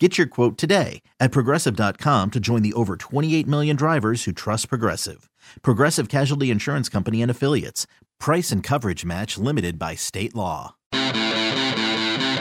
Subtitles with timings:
[0.00, 4.68] Get your quote today at progressive.com to join the over 28 million drivers who trust
[4.68, 5.28] Progressive.
[5.62, 7.88] Progressive Casualty Insurance Company and Affiliates.
[8.20, 10.76] Price and coverage match limited by state law.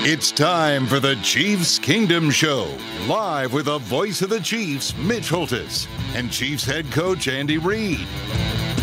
[0.09, 2.72] It's time for the Chiefs Kingdom Show,
[3.08, 8.08] live with the voice of the Chiefs, Mitch Holtus, and Chiefs head coach Andy Reid.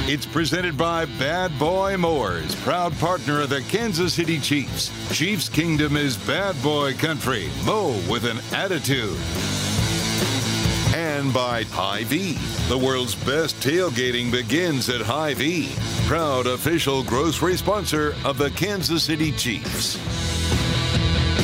[0.06, 4.90] It's presented by Bad Boy Mowers, proud partner of the Kansas City Chiefs.
[5.16, 7.48] Chiefs Kingdom is bad boy country.
[7.64, 9.16] Mow with an attitude.
[10.94, 12.36] And by Hy-Vee.
[12.68, 15.72] The world's best tailgating begins at Hy-Vee.
[16.06, 19.96] Proud official grocery sponsor of the Kansas City Chiefs.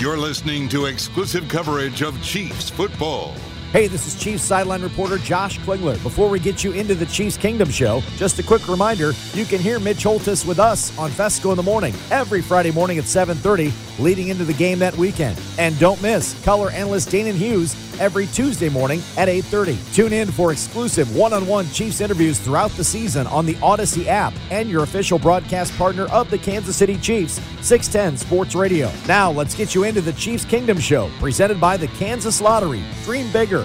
[0.02, 3.34] You're listening to exclusive coverage of Chiefs football.
[3.72, 6.02] Hey, this is Chiefs sideline reporter Josh Klingler.
[6.02, 9.60] Before we get you into the Chiefs Kingdom show, just a quick reminder, you can
[9.60, 13.72] hear Mitch Holtus with us on Fescoe in the morning every Friday morning at 7:30
[14.00, 15.38] leading into the game that weekend.
[15.56, 19.78] And don't miss color analyst Danan Hughes every Tuesday morning at 8:30.
[19.94, 24.68] Tune in for exclusive one-on-one Chiefs interviews throughout the season on the Audacy app and
[24.68, 28.90] your official broadcast partner of the Kansas City Chiefs, 610 Sports Radio.
[29.06, 32.82] Now, let's get you into the Chiefs Kingdom show presented by the Kansas Lottery.
[33.04, 33.64] Dream bigger.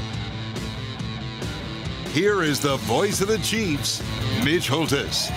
[2.11, 4.01] Here is the voice of the Chiefs,
[4.43, 5.31] Mitch Holtus.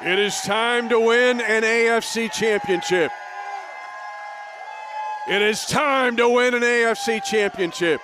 [0.00, 3.10] It is time to win an AFC championship.
[5.30, 8.00] It is time to win an AFC championship.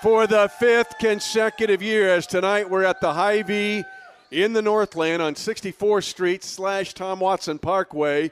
[0.00, 3.84] For the fifth consecutive year, as tonight we're at the Hy-Vee
[4.30, 8.30] in the Northland on 64th Street slash Tom Watson Parkway.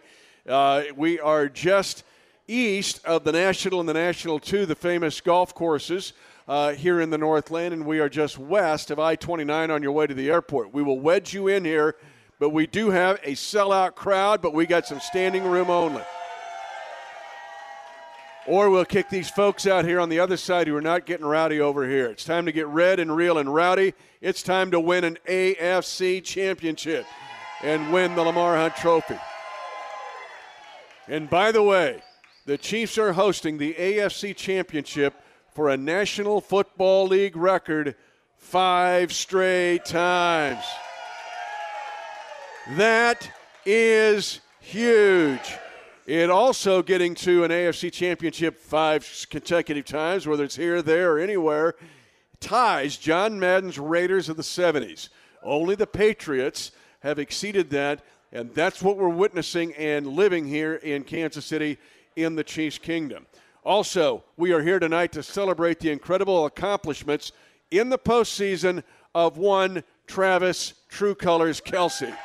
[0.48, 2.04] Uh, we are just
[2.48, 6.15] east of the National and the National 2, the famous golf courses
[6.48, 9.92] uh, here in the Northland, and we are just west of I 29 on your
[9.92, 10.72] way to the airport.
[10.72, 11.97] We will wedge you in here,
[12.38, 16.02] but we do have a sellout crowd, but we got some standing room only.
[18.47, 21.26] Or we'll kick these folks out here on the other side who are not getting
[21.26, 22.06] rowdy over here.
[22.06, 23.94] It's time to get red and real and rowdy.
[24.20, 27.06] It's time to win an AFC championship
[27.62, 29.18] and win the Lamar Hunt Trophy.
[31.08, 32.03] And by the way,
[32.44, 35.14] the Chiefs are hosting the AFC Championship
[35.53, 37.97] for a National Football League record
[38.36, 40.64] five straight times.
[42.71, 43.31] That
[43.65, 45.54] is huge.
[46.04, 51.19] It also getting to an AFC championship five consecutive times, whether it's here, there, or
[51.21, 51.77] anywhere,
[52.41, 55.10] ties John Madden's Raiders of the 70s.
[55.44, 61.04] Only the Patriots have exceeded that, and that's what we're witnessing and living here in
[61.04, 61.78] Kansas City
[62.16, 63.27] in the Chiefs Kingdom.
[63.65, 67.31] Also, we are here tonight to celebrate the incredible accomplishments
[67.71, 68.83] in the postseason
[69.15, 72.16] of one Travis True Colors Kelce.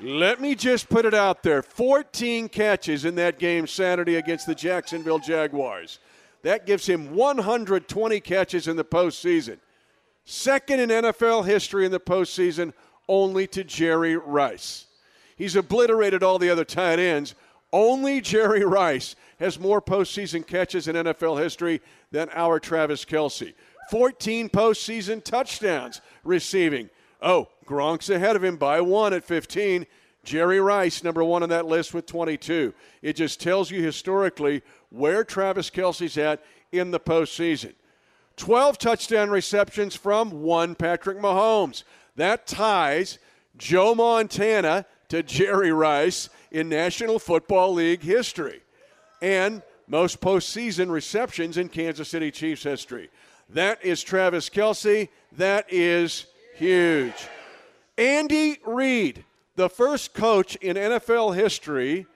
[0.00, 4.54] Let me just put it out there 14 catches in that game Saturday against the
[4.54, 5.98] Jacksonville Jaguars.
[6.42, 9.58] That gives him 120 catches in the postseason.
[10.24, 12.72] Second in NFL history in the postseason,
[13.08, 14.86] only to Jerry Rice.
[15.36, 17.34] He's obliterated all the other tight ends.
[17.72, 21.80] Only Jerry Rice has more postseason catches in NFL history
[22.12, 23.54] than our Travis Kelce.
[23.90, 26.90] 14 postseason touchdowns receiving.
[27.20, 29.86] Oh, Gronk's ahead of him by one at 15.
[30.24, 32.74] Jerry Rice, number one on that list with 22.
[33.02, 37.74] It just tells you historically where Travis Kelce's at in the postseason.
[38.36, 41.82] 12 touchdown receptions from one Patrick Mahomes.
[42.16, 43.18] That ties
[43.56, 48.60] Joe Montana to Jerry Rice in National Football League history
[49.20, 53.10] and most postseason receptions in Kansas City Chiefs history.
[53.48, 55.08] That is Travis Kelce.
[55.32, 56.26] That is
[56.58, 57.14] huge.
[57.96, 59.24] Andy Reid,
[59.56, 62.06] the first coach in NFL history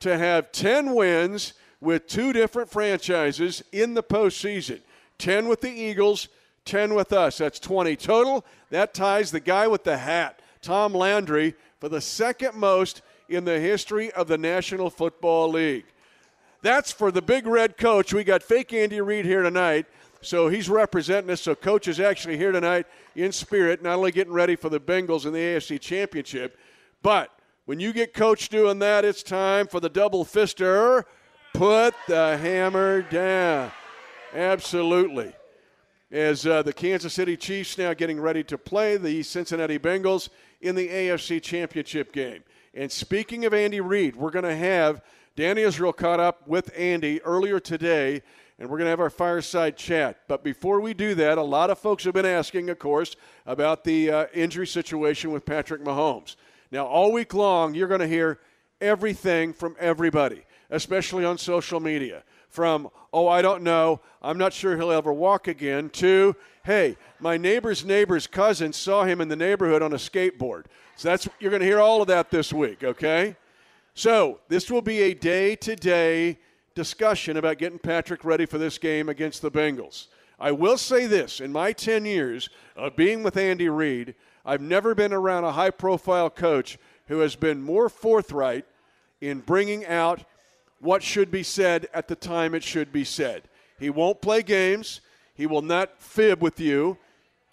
[0.00, 4.80] to have 10 wins with two different franchises in the postseason
[5.18, 6.28] 10 with the Eagles,
[6.64, 7.38] 10 with us.
[7.38, 8.44] That's 20 total.
[8.70, 13.60] That ties the guy with the hat, Tom Landry, for the second most in the
[13.60, 15.84] history of the National Football League.
[16.62, 18.14] That's for the big red coach.
[18.14, 19.86] We got fake Andy Reid here tonight.
[20.22, 21.40] So he's representing us.
[21.40, 25.26] So coach is actually here tonight in spirit, not only getting ready for the Bengals
[25.26, 26.58] in the AFC Championship,
[27.02, 27.30] but
[27.64, 31.04] when you get coach doing that, it's time for the double fister.
[31.54, 33.72] Put the hammer down.
[34.34, 35.32] Absolutely.
[36.10, 40.28] As uh, the Kansas City Chiefs now getting ready to play the Cincinnati Bengals
[40.60, 42.42] in the AFC Championship game.
[42.74, 45.02] And speaking of Andy Reid, we're going to have
[45.36, 48.22] Danny Israel caught up with Andy earlier today
[48.60, 50.18] and we're going to have our fireside chat.
[50.28, 53.16] But before we do that, a lot of folks have been asking, of course,
[53.46, 56.36] about the uh, injury situation with Patrick Mahomes.
[56.70, 58.38] Now, all week long, you're going to hear
[58.78, 62.22] everything from everybody, especially on social media.
[62.50, 67.38] From, oh, I don't know, I'm not sure he'll ever walk again, to, hey, my
[67.38, 70.64] neighbor's neighbor's cousin saw him in the neighborhood on a skateboard.
[70.96, 73.36] So that's, you're going to hear all of that this week, okay?
[73.94, 76.38] So this will be a day to day
[76.74, 80.06] discussion about getting Patrick ready for this game against the Bengals.
[80.38, 84.14] I will say this in my 10 years of being with Andy Reid,
[84.44, 86.78] I've never been around a high profile coach
[87.08, 88.64] who has been more forthright
[89.20, 90.24] in bringing out
[90.80, 93.42] what should be said at the time it should be said.
[93.78, 95.00] He won't play games,
[95.34, 96.96] he will not fib with you.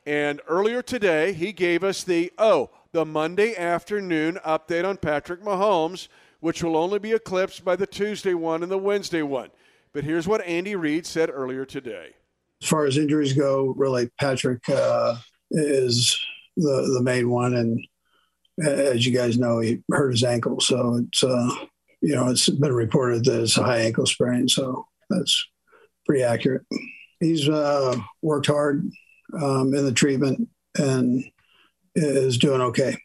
[0.06, 6.08] And earlier today, he gave us the, oh, the Monday afternoon update on Patrick Mahomes
[6.39, 9.50] which will only be eclipsed by the Tuesday one and the Wednesday one.
[9.94, 12.12] But here's what Andy Reid said earlier today.
[12.62, 15.16] As far as injuries go, really, Patrick uh,
[15.51, 16.19] is
[16.56, 17.80] the the main one, and
[18.66, 21.50] as you guys know, he hurt his ankle, so it's uh,
[22.01, 25.48] you know it's been reported that it's a high ankle sprain, so that's
[26.06, 26.63] pretty accurate.
[27.19, 28.90] He's uh, worked hard
[29.33, 31.24] um, in the treatment and
[31.95, 32.98] is doing okay.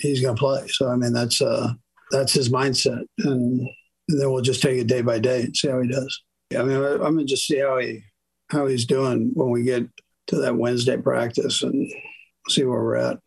[0.00, 1.72] He's going to play, so I mean that's uh,
[2.10, 3.60] that's his mindset, and,
[4.08, 6.22] and, then we'll just take it day by day and see how he does.
[6.56, 8.02] I mean, I'm gonna just see how he
[8.48, 9.86] how he's doing when we get
[10.28, 11.90] to that Wednesday practice and
[12.48, 13.18] see where we're at.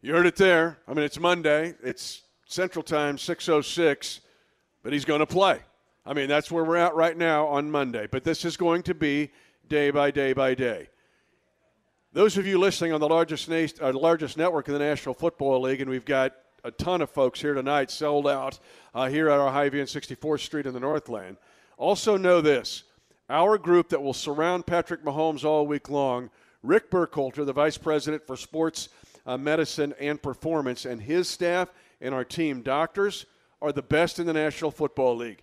[0.00, 0.78] You heard it there.
[0.86, 1.74] I mean, it's Monday.
[1.82, 4.20] It's Central Time, 6:06,
[4.84, 5.60] but he's going to play.
[6.04, 8.06] I mean, that's where we're at right now on Monday.
[8.08, 9.32] But this is going to be
[9.68, 10.88] day by day by day.
[12.16, 15.82] Those of you listening on the largest, uh, largest network in the National Football League,
[15.82, 16.32] and we've got
[16.64, 18.58] a ton of folks here tonight sold out
[18.94, 21.36] uh, here at our Hy-Vee on 64th Street in the Northland.
[21.76, 22.84] Also, know this
[23.28, 26.30] our group that will surround Patrick Mahomes all week long,
[26.62, 28.88] Rick Burkholder, the Vice President for Sports
[29.26, 31.70] uh, Medicine and Performance, and his staff
[32.00, 33.26] and our team doctors
[33.60, 35.42] are the best in the National Football League.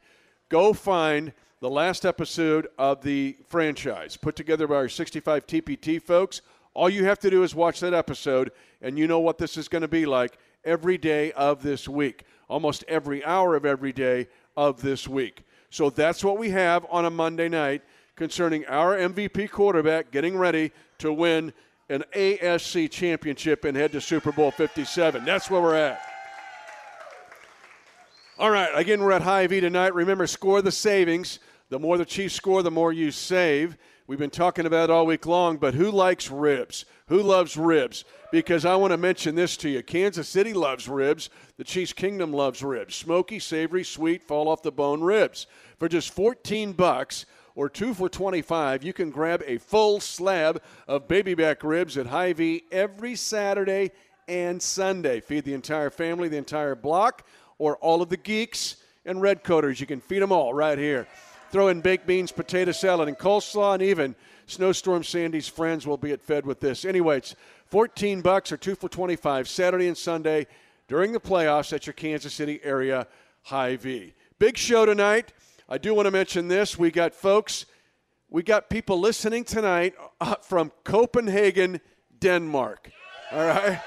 [0.49, 6.41] Go find the last episode of the franchise put together by our 65 TPT folks
[6.73, 8.51] all you have to do is watch that episode,
[8.81, 12.23] and you know what this is going to be like every day of this week,
[12.47, 14.27] almost every hour of every day
[14.57, 15.43] of this week.
[15.69, 17.81] So that's what we have on a Monday night
[18.15, 21.53] concerning our MVP quarterback getting ready to win
[21.89, 25.25] an AFC championship and head to Super Bowl 57.
[25.25, 26.01] That's where we're at.
[28.39, 29.93] All right, again, we're at Hy-Vee tonight.
[29.93, 31.39] Remember, score the savings.
[31.69, 33.77] The more the Chiefs score, the more you save.
[34.05, 36.83] We've been talking about it all week long, but who likes ribs?
[37.07, 38.03] Who loves ribs?
[38.33, 39.81] Because I want to mention this to you.
[39.81, 41.29] Kansas City loves ribs.
[41.55, 42.95] The Chiefs Kingdom loves ribs.
[42.95, 45.47] Smoky, savory, sweet, fall off the bone ribs.
[45.79, 51.07] For just 14 bucks or 2 for 25, you can grab a full slab of
[51.07, 53.91] baby back ribs at Hy-Vee every Saturday
[54.27, 55.21] and Sunday.
[55.21, 57.25] Feed the entire family, the entire block,
[57.57, 59.79] or all of the geeks and red coaters.
[59.79, 61.07] You can feed them all right here.
[61.53, 64.15] Throw in baked beans, potato salad, and coleslaw, and even
[64.47, 66.83] Snowstorm Sandy's friends will be fed with this.
[66.83, 67.35] Anyway, it's
[67.67, 70.47] 14 bucks or two for 25 Saturday and Sunday
[70.87, 73.05] during the playoffs at your Kansas City area
[73.43, 74.15] Hy-Vee.
[74.39, 75.31] Big show tonight.
[75.69, 76.79] I do want to mention this.
[76.79, 77.67] We got folks,
[78.31, 81.81] we got people listening tonight uh, from Copenhagen,
[82.17, 82.89] Denmark.
[83.31, 83.79] All right?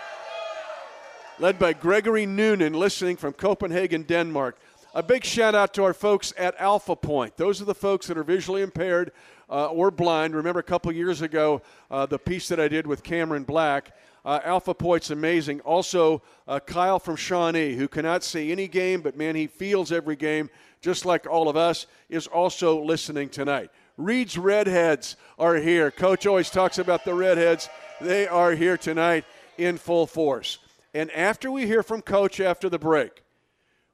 [1.41, 4.57] Led by Gregory Noonan, listening from Copenhagen, Denmark.
[4.97, 7.37] A big shout out to our folks at Alphapointe.
[7.37, 9.13] Those are the folks that are visually impaired
[9.51, 10.35] uh, or blind.
[10.35, 11.61] Remember a couple years ago,
[11.91, 13.95] uh, the piece that I did with Cameron Black.
[14.25, 15.61] Uh, Alphapointe's amazing.
[15.61, 20.17] Also, uh, Kyle from Shawnee, who cannot see any game, but man, he feels every
[20.17, 20.49] game,
[20.81, 23.71] just like all of us, is also listening tonight.
[23.99, 25.91] Reid's Redheads are here.
[25.91, 27.69] Coach always talks about the Redheads.
[28.01, 29.27] They are here tonight
[29.59, 30.57] in full force.
[30.95, 33.25] And after we hear from Coach after the break,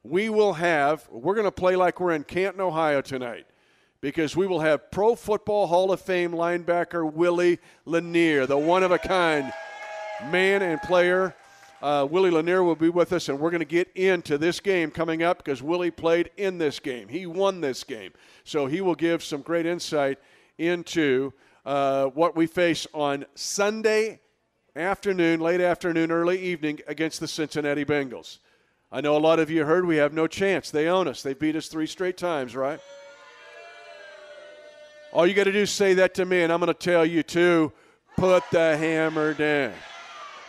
[0.03, 3.47] we will have, we're going to play like we're in Canton, Ohio tonight
[4.01, 8.91] because we will have Pro Football Hall of Fame linebacker Willie Lanier, the one of
[8.91, 9.53] a kind
[10.25, 11.35] man and player.
[11.81, 14.91] Uh, Willie Lanier will be with us, and we're going to get into this game
[14.91, 17.09] coming up because Willie played in this game.
[17.09, 18.13] He won this game.
[18.45, 20.19] So he will give some great insight
[20.59, 21.33] into
[21.65, 24.21] uh, what we face on Sunday
[24.75, 28.39] afternoon, late afternoon, early evening against the Cincinnati Bengals.
[28.95, 30.71] I know a lot of you heard we have no chance.
[30.71, 31.23] They own us.
[31.23, 32.79] They beat us three straight times, right?
[35.15, 37.07] All you got to do is say that to me, and I'm going to tell
[37.07, 37.73] you to
[38.19, 39.73] put the hammer down.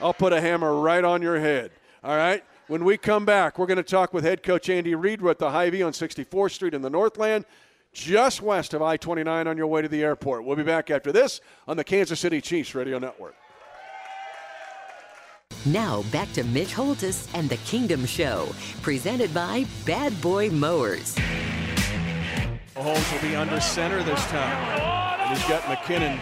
[0.01, 1.71] I'll put a hammer right on your head.
[2.03, 2.43] All right?
[2.67, 5.21] When we come back, we're going to talk with head coach Andy Reid.
[5.21, 7.45] We're at the Hy-Vee on 64th Street in the Northland,
[7.93, 10.43] just west of I 29 on your way to the airport.
[10.43, 13.35] We'll be back after this on the Kansas City Chiefs Radio Network.
[15.65, 18.49] Now back to Mitch Holtus and the Kingdom Show,
[18.81, 21.15] presented by Bad Boy Mowers.
[22.75, 25.21] Mahomes will be under center this time.
[25.21, 26.19] And he's got McKinnon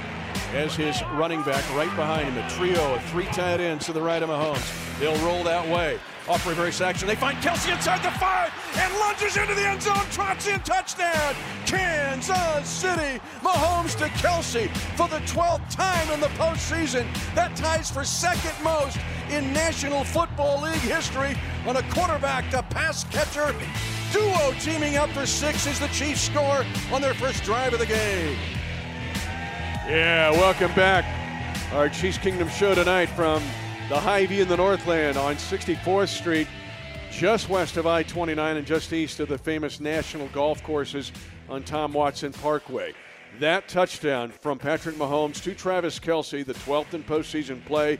[0.53, 2.37] as his running back right behind him.
[2.37, 4.99] A trio of three tight ends to the right of Mahomes.
[4.99, 5.99] They'll roll that way.
[6.29, 7.07] Off reverse action.
[7.07, 10.05] They find Kelce inside the five and lunges into the end zone.
[10.11, 11.35] Trots in touchdown.
[11.65, 13.19] Kansas City.
[13.41, 17.07] Mahomes to Kelce for the 12th time in the postseason.
[17.33, 18.99] That ties for second most
[19.31, 21.35] in National Football League history
[21.65, 23.55] on a quarterback to pass catcher
[24.11, 27.85] duo teaming up for six as the Chiefs score on their first drive of the
[27.85, 28.37] game.
[29.87, 31.05] Yeah, welcome back.
[31.73, 33.41] Our Chiefs Kingdom show tonight from
[33.91, 36.47] the Hy-Vee in the Northland on 64th Street,
[37.11, 41.11] just west of I 29 and just east of the famous national golf courses
[41.49, 42.93] on Tom Watson Parkway.
[43.41, 47.99] That touchdown from Patrick Mahomes to Travis Kelce, the 12th in postseason play,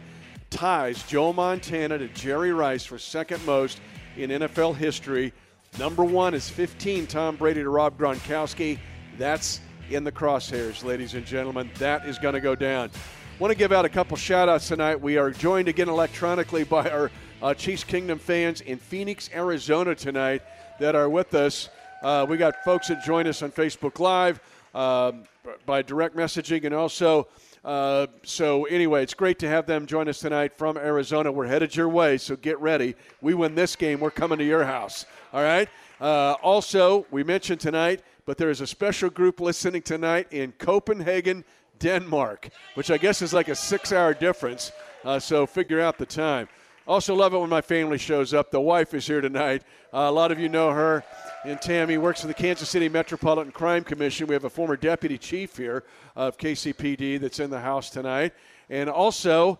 [0.49, 3.81] ties Joe Montana to Jerry Rice for second most
[4.15, 5.33] in NFL history.
[5.77, 8.79] Number one is 15, Tom Brady to Rob Gronkowski.
[9.17, 11.69] That's in the crosshairs, ladies and gentlemen.
[11.79, 12.91] That is going to go down.
[13.39, 15.01] Want to give out a couple shout outs tonight.
[15.01, 17.11] We are joined again electronically by our
[17.41, 20.43] uh, Chiefs Kingdom fans in Phoenix, Arizona tonight
[20.79, 21.69] that are with us.
[22.03, 24.39] Uh, we got folks that join us on Facebook Live
[24.75, 25.23] um,
[25.65, 27.27] by direct messaging and also.
[27.65, 31.31] Uh, so anyway, it's great to have them join us tonight from Arizona.
[31.31, 32.95] We're headed your way, so get ready.
[33.21, 35.05] We win this game, we're coming to your house.
[35.33, 35.67] All right.
[35.99, 41.43] Uh, also, we mentioned tonight, but there is a special group listening tonight in Copenhagen,
[41.81, 44.71] Denmark, which I guess is like a six hour difference.
[45.03, 46.47] Uh, so figure out the time.
[46.87, 48.49] Also, love it when my family shows up.
[48.49, 49.63] The wife is here tonight.
[49.93, 51.03] Uh, a lot of you know her.
[51.43, 54.27] And Tammy works for the Kansas City Metropolitan Crime Commission.
[54.27, 55.83] We have a former deputy chief here
[56.15, 58.33] of KCPD that's in the house tonight.
[58.69, 59.59] And also,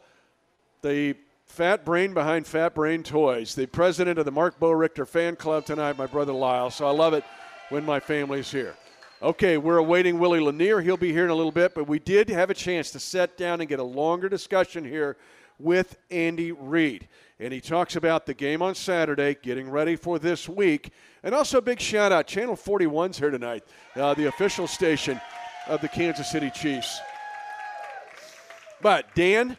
[0.81, 5.65] the fat brain behind Fat Brain Toys, the president of the Marc Boerigter fan club
[5.65, 6.71] tonight, my brother Lyle.
[6.71, 7.23] So I love it
[7.69, 8.75] when my family's here.
[9.23, 10.81] Okay, we're awaiting Willie Lanier.
[10.81, 13.37] He'll be here in a little bit, but we did have a chance to sit
[13.37, 15.15] down and get a longer discussion here
[15.59, 17.07] with Andy Reid.
[17.39, 20.91] And he talks about the game on Saturday, getting ready for this week.
[21.21, 23.63] And also a big shout out, Channel 41's here tonight,
[23.95, 25.21] uh, the official station
[25.67, 26.99] of the Kansas City Chiefs.
[28.81, 29.55] But Dan,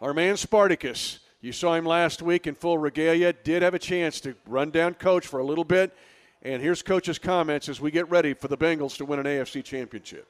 [0.00, 4.20] our man Spartacus, you saw him last week in full regalia, did have a chance
[4.22, 5.96] to run down coach for a little bit.
[6.44, 9.64] And here's Coach's comments as we get ready for the Bengals to win an AFC
[9.64, 10.28] championship.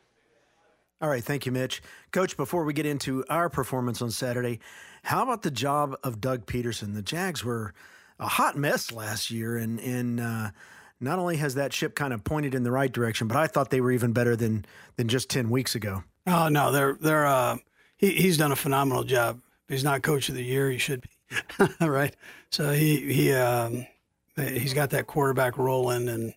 [1.01, 1.83] All right, thank you, Mitch.
[2.13, 4.61] Coach, before we get into our performance on Saturday,
[5.03, 6.95] how about the job of Doug Pederson?
[6.95, 7.75] The Jags were
[8.21, 10.51] a hot mess last year, and, and uh,
[11.01, 13.71] not only has that ship kind of pointed in the right direction, but I thought
[13.71, 14.65] they were even better than,
[14.97, 16.05] than just 10 weeks ago.
[16.29, 17.57] Oh, no, they're, they're, uh,
[17.97, 19.41] he, he's done a phenomenal job.
[19.69, 21.67] If he's not coach of the year, he should be.
[21.81, 22.15] right?
[22.51, 23.87] So he, he, um,
[24.37, 26.35] he's got that quarterback rolling, and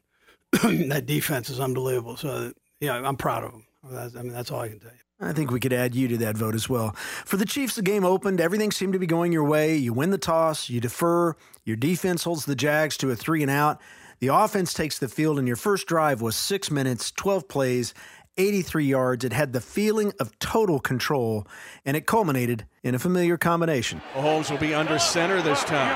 [0.89, 2.17] that defense is unbelievable.
[2.17, 3.65] So yeah, I'm proud of him.
[3.83, 4.97] I mean, that's all I can tell you.
[5.19, 6.91] I think we could add you to that vote as well.
[7.25, 8.39] For the Chiefs, the game opened.
[8.39, 9.75] Everything seemed to be going your way.
[9.75, 11.35] You win the toss, you defer.
[11.65, 13.81] Your defense holds the Jags to a three and out.
[14.19, 17.93] The offense takes the field, and your first drive was six minutes, 12 plays,
[18.37, 19.25] 83 yards.
[19.25, 21.47] It had the feeling of total control,
[21.83, 24.01] and it culminated in a familiar combination.
[24.13, 25.95] Mahomes will be under center this time,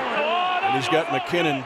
[0.64, 1.64] and he's got McKinnon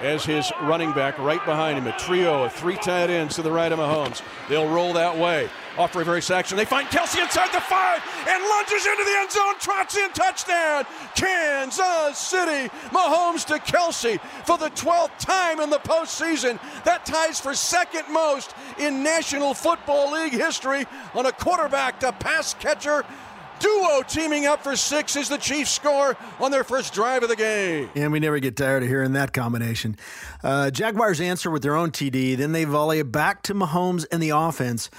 [0.00, 1.86] as his running back right behind him.
[1.86, 4.22] A trio of three tight ends to the right of Mahomes.
[4.48, 5.48] They'll roll that way.
[5.78, 6.56] Off reverse action.
[6.56, 9.54] They find Kelce inside the five and lunges into the end zone.
[9.58, 10.84] Trots in touchdown.
[11.14, 12.70] Kansas City.
[12.90, 16.58] Mahomes to Kelce for the 12th time in the postseason.
[16.84, 22.54] That ties for second most in National Football League history on a quarterback to pass
[22.54, 23.04] catcher
[23.60, 27.36] duo teaming up for six as the Chiefs score on their first drive of the
[27.36, 27.88] game.
[27.94, 29.96] And we never get tired of hearing that combination.
[30.42, 34.22] Uh, Jaguars answer with their own TD, then they volley it back to Mahomes and
[34.22, 34.90] the offense.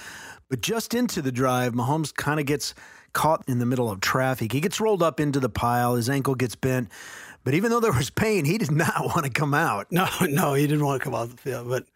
[0.48, 2.74] But just into the drive, Mahomes kind of gets
[3.12, 4.52] caught in the middle of traffic.
[4.52, 6.90] He gets rolled up into the pile, his ankle gets bent.
[7.44, 9.90] But even though there was pain, he did not want to come out.
[9.90, 11.68] No, no, he didn't want to come out the field.
[11.68, 11.86] But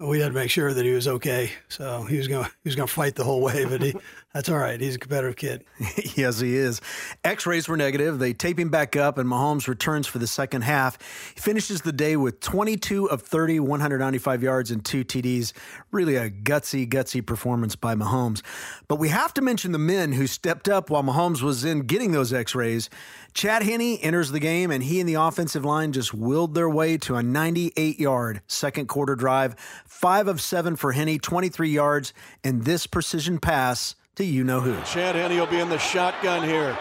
[0.00, 1.50] we had to make sure that he was okay.
[1.68, 3.94] So he was going he was going to fight the whole way, but he
[4.34, 4.78] that's all right.
[4.78, 5.64] He's a competitive kid.
[6.14, 6.82] yes, he is.
[7.24, 8.18] X-rays were negative.
[8.18, 10.98] They tape him back up, and Mahomes returns for the second half.
[11.34, 15.54] He finishes the day with 22 of 30, 195 yards and two TDs.
[15.90, 18.42] Really a gutsy, gutsy performance by Mahomes.
[18.86, 22.12] But we have to mention the men who stepped up while Mahomes was in getting
[22.12, 22.90] those X-rays.
[23.32, 26.98] Chad Henne enters the game, and he and the offensive line just willed their way
[26.98, 29.56] to a 98 yard second quarter drive.
[29.86, 32.12] Five of seven for Henne, 23 yards,
[32.44, 34.74] and this precision pass to you know who.
[34.82, 36.76] Chad Henne will be in the shotgun here.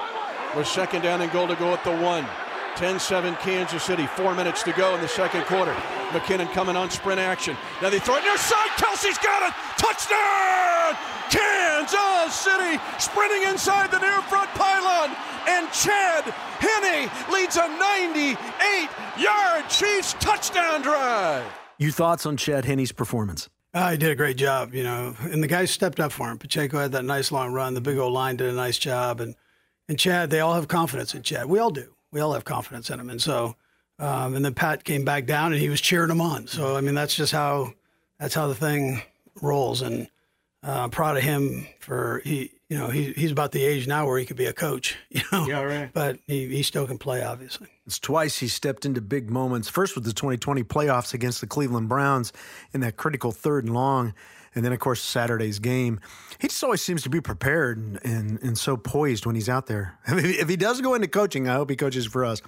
[0.56, 2.26] We're second down and goal to go at the one.
[2.78, 4.08] 10 7 Kansas City.
[4.08, 5.74] Four minutes to go in the second quarter.
[6.10, 7.56] McKinnon coming on sprint action.
[7.80, 8.70] Now they throw it near side.
[8.78, 9.54] Kelce's got it.
[9.78, 10.98] Touchdown!
[11.30, 15.16] Kansas City sprinting inside the near front pylon.
[15.48, 16.24] And Chad
[16.58, 18.90] Henne leads a 98
[19.20, 21.46] yard Chiefs touchdown drive.
[21.78, 23.48] Your thoughts on Chad Henne's performance?
[23.74, 26.38] Uh, he did a great job, you know, and the guys stepped up for him.
[26.38, 27.74] Pacheco had that nice long run.
[27.74, 29.36] The big old line did a nice job, and
[29.90, 31.46] and Chad, they all have confidence in Chad.
[31.46, 31.94] We all do.
[32.12, 33.56] We all have confidence in him, and so,
[34.00, 36.48] um, and then Pat came back down and he was cheering him on.
[36.48, 37.74] So I mean, that's just how
[38.20, 39.02] that's how the thing
[39.42, 40.10] rolls, and
[40.64, 42.52] uh, proud of him for he.
[42.70, 44.98] You know, he, he's about the age now where he could be a coach.
[45.10, 45.90] You know, yeah, right.
[45.92, 47.68] But he, he still can play, obviously.
[47.86, 49.68] It's twice he stepped into big moments.
[49.68, 52.34] First with the 2020 playoffs against the Cleveland Browns
[52.74, 54.14] in that critical third and long,
[54.54, 56.00] and then of course Saturday's game.
[56.40, 59.68] He just always seems to be prepared and and, and so poised when he's out
[59.68, 59.98] there.
[60.08, 62.42] I mean, if he does go into coaching, I hope he coaches for us.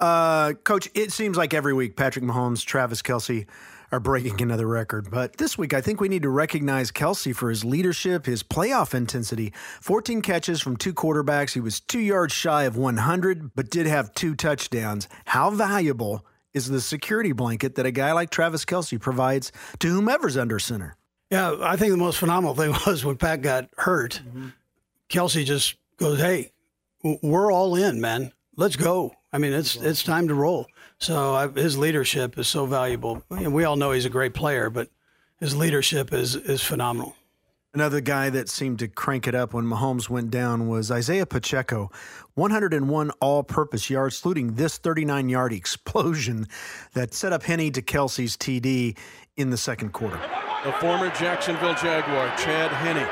[0.00, 3.46] Uh, Coach, it seems like every week Patrick Mahomes, Travis Kelce
[3.92, 5.10] are breaking another record.
[5.10, 8.94] But this week, I think we need to recognize Kelce for his leadership, his playoff
[8.94, 9.52] intensity.
[9.82, 11.52] 14 catches from two quarterbacks.
[11.52, 15.08] He was two yards shy of 100, but did have two touchdowns.
[15.26, 16.24] How valuable
[16.54, 20.96] is the security blanket that a guy like Travis Kelce provides to whomever's under center?
[21.30, 24.48] Yeah, I think the most phenomenal thing was when Pat got hurt, mm-hmm.
[25.10, 26.50] Kelce just goes, Hey,
[27.22, 28.32] we're all in, man.
[28.56, 29.12] Let's go.
[29.32, 30.66] I mean, it's it's time to roll.
[30.98, 33.22] So I, his leadership is so valuable.
[33.30, 34.88] We all know he's a great player, but
[35.40, 37.16] his leadership is is phenomenal.
[37.74, 41.90] Another guy that seemed to crank it up when Mahomes went down was Isaiah Pacheco.
[42.34, 46.46] 101 all purpose yards, including this 39 yard explosion
[46.92, 48.98] that set up Henne to Kelce's TD
[49.38, 50.20] in the second quarter.
[50.64, 53.08] The former Jacksonville Jaguar, Chad Henne,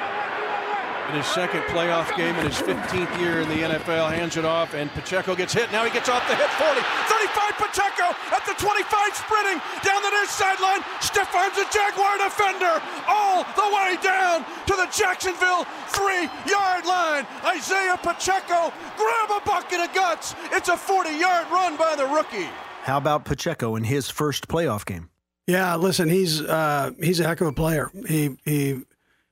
[1.11, 4.14] in his second playoff game in his 15th year in the NFL.
[4.14, 5.70] Hands it off, and Pacheco gets hit.
[5.73, 6.81] Now he gets off the hit 40.
[7.11, 10.83] 35 Pacheco at the 25, sprinting down the near sideline.
[11.01, 17.27] Stiff arms a Jaguar defender all the way down to the Jacksonville three yard line.
[17.44, 20.35] Isaiah Pacheco, grab a bucket of guts.
[20.53, 22.49] It's a 40 yard run by the rookie.
[22.83, 25.11] How about Pacheco in his first playoff game?
[25.46, 27.90] Yeah, listen, he's uh, he's a heck of a player.
[28.07, 28.83] He he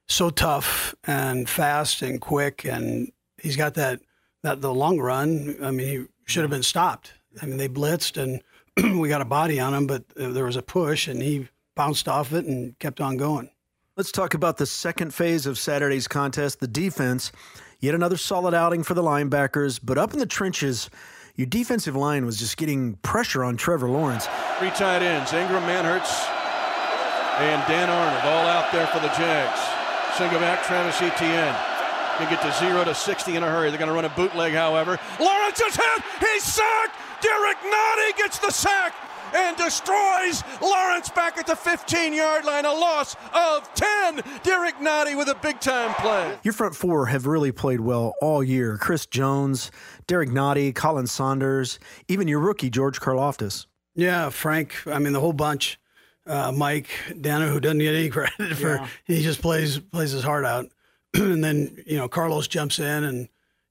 [0.09, 4.01] so tough and fast and quick, and he's got that
[4.43, 5.57] that the long run.
[5.63, 7.13] I mean, he should have been stopped.
[7.41, 8.43] I mean, they blitzed and
[9.01, 12.33] we got a body on him, but there was a push, and he bounced off
[12.33, 13.51] it and kept on going.
[13.97, 17.33] Let's talk about the second phase of Saturday's contest, the defense.
[17.81, 20.91] Yet another solid outing for the linebackers, but up in the trenches,
[21.37, 24.27] your defensive line was just getting pressure on Trevor Lawrence.
[24.59, 26.29] Three tight ends, Engram Manhertz
[27.39, 29.78] and Dan Arnold, all out there for the Jags.
[30.19, 31.55] Single back, Travis Etienne.
[32.17, 33.71] Can get to zero to 60 in a hurry.
[33.71, 34.99] They're going to run a bootleg, however.
[35.21, 36.03] Lawrence is hit.
[36.19, 36.97] He's sacked.
[37.23, 38.97] Derrick Nnadi gets the sack
[39.33, 42.65] and destroys Lawrence back at the 15 yard line.
[42.65, 44.23] A loss of 10.
[44.43, 46.37] Derrick Nnadi with a big time play.
[46.43, 48.77] Your front four have really played well all year.
[48.77, 49.71] Chris Jones,
[50.09, 51.79] Derrick Nnadi, Khalen Saunders,
[52.09, 53.67] even your rookie, George Karlaftis.
[53.95, 54.85] Yeah, Frank.
[54.85, 55.79] I mean, the whole bunch
[56.29, 58.89] uh, Mike Danna, who doesn't get any credit for yeah.
[59.05, 60.67] he just plays plays his heart out,
[61.15, 63.29] and then you know Carlos jumps in and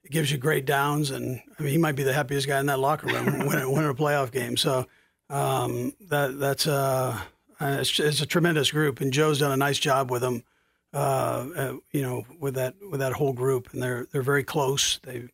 [0.09, 2.79] gives you great downs, and I mean he might be the happiest guy in that
[2.79, 4.57] locker room winning, winning a playoff game.
[4.57, 4.87] So
[5.29, 7.21] um, that that's a
[7.59, 10.43] it's, it's, a tremendous group, and Joe's done a nice job with them.
[10.93, 14.99] Uh, uh, you know, with that with that whole group, and they're they're very close.
[15.03, 15.27] They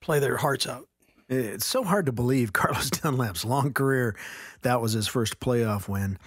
[0.00, 0.88] play their hearts out.
[1.28, 4.16] It's so hard to believe Carlos Dunlap's long career.
[4.62, 6.18] That was his first playoff win.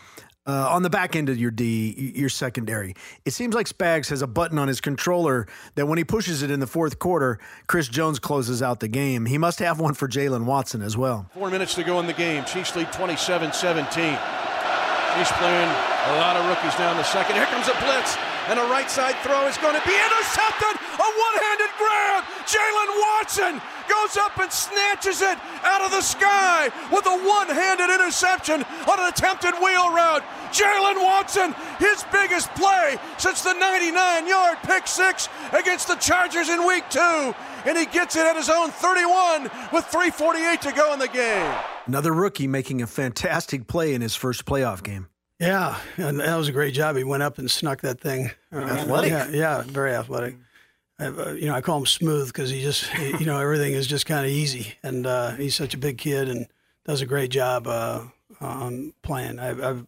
[0.49, 4.23] Uh, on the back end of your D, your secondary, it seems like Spags has
[4.23, 7.87] a button on his controller that when he pushes it in the fourth quarter, Chris
[7.87, 9.27] Jones closes out the game.
[9.27, 11.29] He must have one for Jaylen Watson as well.
[11.35, 12.45] Four minutes to go in the game.
[12.45, 14.03] Chiefs lead 27 17.
[15.17, 17.35] He's playing a lot of rookies down the second.
[17.35, 18.17] Here comes a blitz
[18.49, 20.73] and a right side throw is going to be intercepted.
[20.97, 22.25] A one handed grab.
[22.49, 27.93] Jaylen Watson goes up and snatches it out of the sky with a one handed
[27.93, 30.23] interception on an attempted wheel route.
[30.51, 36.65] Jaylen Watson, his biggest play since the 99 yard pick six against the Chargers in
[36.65, 37.35] week two.
[37.65, 41.55] And he gets it at his own 31 with 3.48 to go in the game.
[41.85, 45.07] Another rookie making a fantastic play in his first playoff game.
[45.39, 46.97] Yeah, and that was a great job.
[46.97, 48.31] He went up and snuck that thing.
[48.51, 49.11] Athletic.
[49.11, 50.35] Yeah, yeah very athletic.
[50.99, 54.05] Uh, you know, I call him smooth because he just, you know, everything is just
[54.05, 54.75] kind of easy.
[54.83, 56.45] And uh, he's such a big kid and
[56.85, 58.03] does a great job uh,
[58.41, 59.39] on playing.
[59.39, 59.85] I've, I've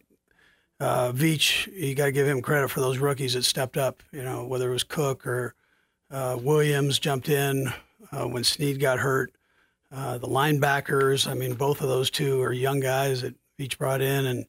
[0.80, 4.02] uh, Veach, you got to give him credit for those rookies that stepped up.
[4.10, 5.54] You know, whether it was Cook or
[6.10, 7.72] uh, Williams jumped in
[8.10, 9.32] uh, when Sneed got hurt.
[9.94, 14.00] Uh, the linebackers, I mean, both of those two are young guys that Veach brought
[14.00, 14.46] in, and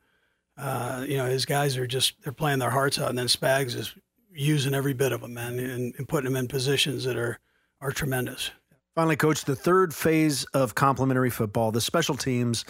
[0.58, 3.76] uh, you know, his guys are just they're playing their hearts out, and then Spags
[3.76, 3.94] is
[4.32, 7.39] using every bit of them, man, and, and putting them in positions that are
[7.82, 8.52] are tremendous.
[8.96, 12.66] Finally, coach, the third phase of complementary football, the special teams.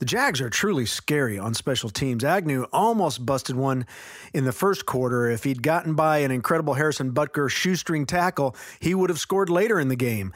[0.00, 2.24] The Jags are truly scary on special teams.
[2.24, 3.86] Agnew almost busted one
[4.32, 5.28] in the first quarter.
[5.28, 9.78] If he'd gotten by an incredible Harrison Butker shoestring tackle, he would have scored later
[9.78, 10.32] in the game.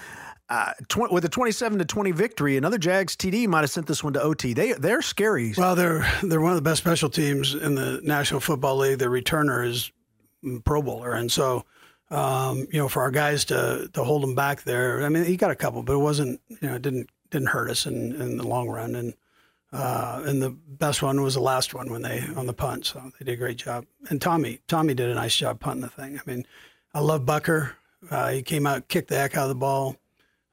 [0.55, 4.05] Uh, tw- with a 27 to 20 victory, another Jags TD might have sent this
[4.05, 4.53] one to OT.
[4.53, 5.53] They they're scary.
[5.57, 9.01] Well, they're they're one of the best special teams in the National Football League.
[9.01, 9.90] Their returner is
[10.64, 11.64] Pro Bowler, and so
[12.11, 15.03] um, you know for our guys to to hold them back there.
[15.03, 17.69] I mean, he got a couple, but it wasn't you know it didn't didn't hurt
[17.69, 18.95] us in, in the long run.
[18.95, 19.14] And
[19.73, 22.87] uh, and the best one was the last one when they on the punt.
[22.87, 23.87] So they did a great job.
[24.09, 26.17] And Tommy Tommy did a nice job punting the thing.
[26.17, 26.47] I mean,
[26.95, 27.73] I love Butker.
[28.09, 29.97] Uh, he came out, kicked the heck out of the ball.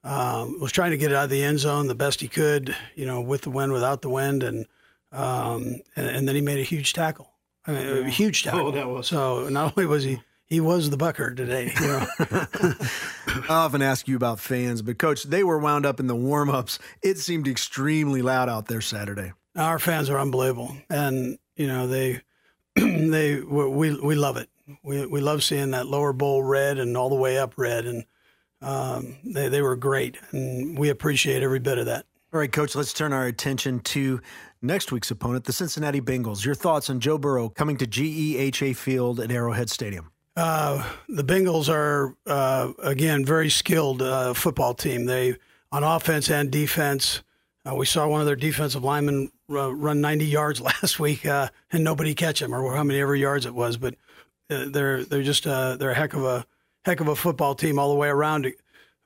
[0.03, 2.75] Um, was trying to get it out of the end zone the best he could,
[2.95, 4.65] you know, with the wind, without the wind, and
[5.11, 7.29] um, and, and, then he made a huge tackle.
[7.67, 8.67] I mean, a huge tackle.
[8.67, 9.47] Oh, that was so.
[9.49, 10.19] Not only was he
[10.51, 11.71] he was the bucker today.
[11.79, 12.07] You know?
[12.19, 16.49] I often ask you about fans, but coach, they were wound up in the warm
[16.49, 16.77] ups.
[17.01, 19.31] It seemed extremely loud out there Saturday.
[19.55, 22.21] Our fans are unbelievable, and you know they
[22.75, 24.49] they we we love it.
[24.83, 28.03] We we love seeing that lower bowl red and all the way up red, and
[28.61, 32.05] um, they, they were great, and we appreciate every bit of that.
[32.33, 34.21] All right, Coach, let's turn our attention to
[34.61, 36.45] next week's opponent, the Cincinnati Bengals.
[36.45, 40.11] Your thoughts on Joe Burrow coming to GEHA Field at Arrowhead Stadium?
[40.35, 45.05] Uh, the Bengals are, uh, again, very skilled uh, football team.
[45.05, 45.35] They,
[45.71, 47.21] on offense and defense,
[47.69, 51.83] uh, we saw one of their defensive linemen run 90 yards last week, uh, and
[51.83, 53.75] nobody catch him, or how many ever yards it was.
[53.77, 53.95] But
[54.49, 56.45] uh, they're they're just they're a heck of a
[56.85, 58.51] heck of a football team all the way around.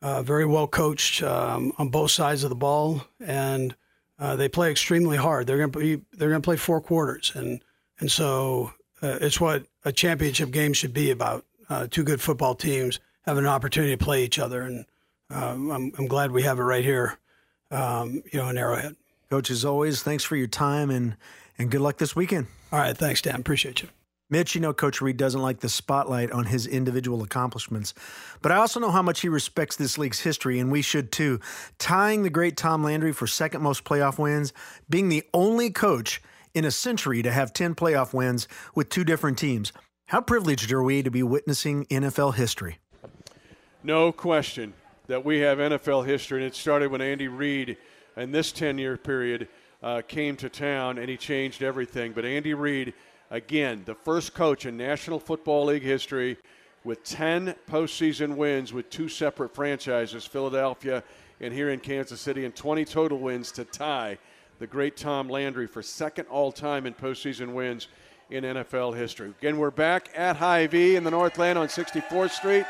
[0.02, 3.76] Uh, very well coached um, on both sides of the ball, and
[4.20, 5.48] uh, they play extremely hard.
[5.48, 7.64] They're going to be they're going to play four quarters, and
[8.00, 11.46] and so uh, it's what a championship game should be about.
[11.70, 14.86] Uh, two good football teams have an opportunity to play each other, and
[15.32, 17.18] um, I'm, I'm glad we have it right here,
[17.72, 18.96] um, you know, in Arrowhead.
[19.30, 21.16] Coach, as always, thanks for your time and
[21.58, 22.48] and good luck this weekend.
[22.72, 23.40] All right, thanks, Dan.
[23.40, 24.05] Appreciate you.
[24.30, 27.94] Mitch, you know, Coach Reid doesn't like the spotlight on his individual accomplishments,
[28.42, 31.40] but I also know how much he respects this league's history, and we should too.
[31.78, 34.52] Tying the great Tom Landry for second most playoff wins,
[34.90, 36.24] being the only coach
[36.56, 39.72] in a century to have 10 playoff wins with two different teams.
[40.08, 42.80] How privileged are we to be witnessing NFL history?
[43.84, 44.74] No question
[45.08, 47.78] that we have NFL history, and it started when Andy Reid,
[48.18, 49.48] in this 10 year period,
[49.84, 52.12] uh, came to town and he changed everything.
[52.12, 52.94] But Andy Reid,
[53.32, 56.38] Again, the first coach in National Football League history
[56.84, 61.04] with 10 postseason wins with two separate franchises, Philadelphia
[61.42, 64.18] and here in Kansas City, and 20 total wins to tie
[64.60, 67.88] the great Tom Landry for second all time in postseason wins
[68.30, 69.34] in NFL history.
[69.40, 72.66] Again, we're back at Hy-Vee in the Northland on 64th Street.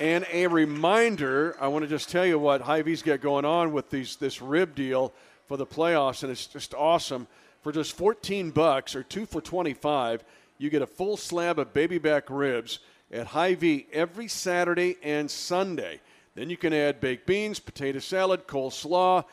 [0.00, 3.90] And a reminder, I want to just tell you what Hy-Vee's got going on with
[3.90, 5.12] these this rib deal
[5.46, 7.26] for the playoffs, and it's just awesome.
[7.62, 10.24] For just 14 bucks or two for 25,
[10.58, 12.78] you get a full slab of baby back ribs
[13.12, 16.00] at Hy-Vee every Saturday and Sunday.
[16.34, 19.24] Then you can add baked beans, potato salad, coleslaw,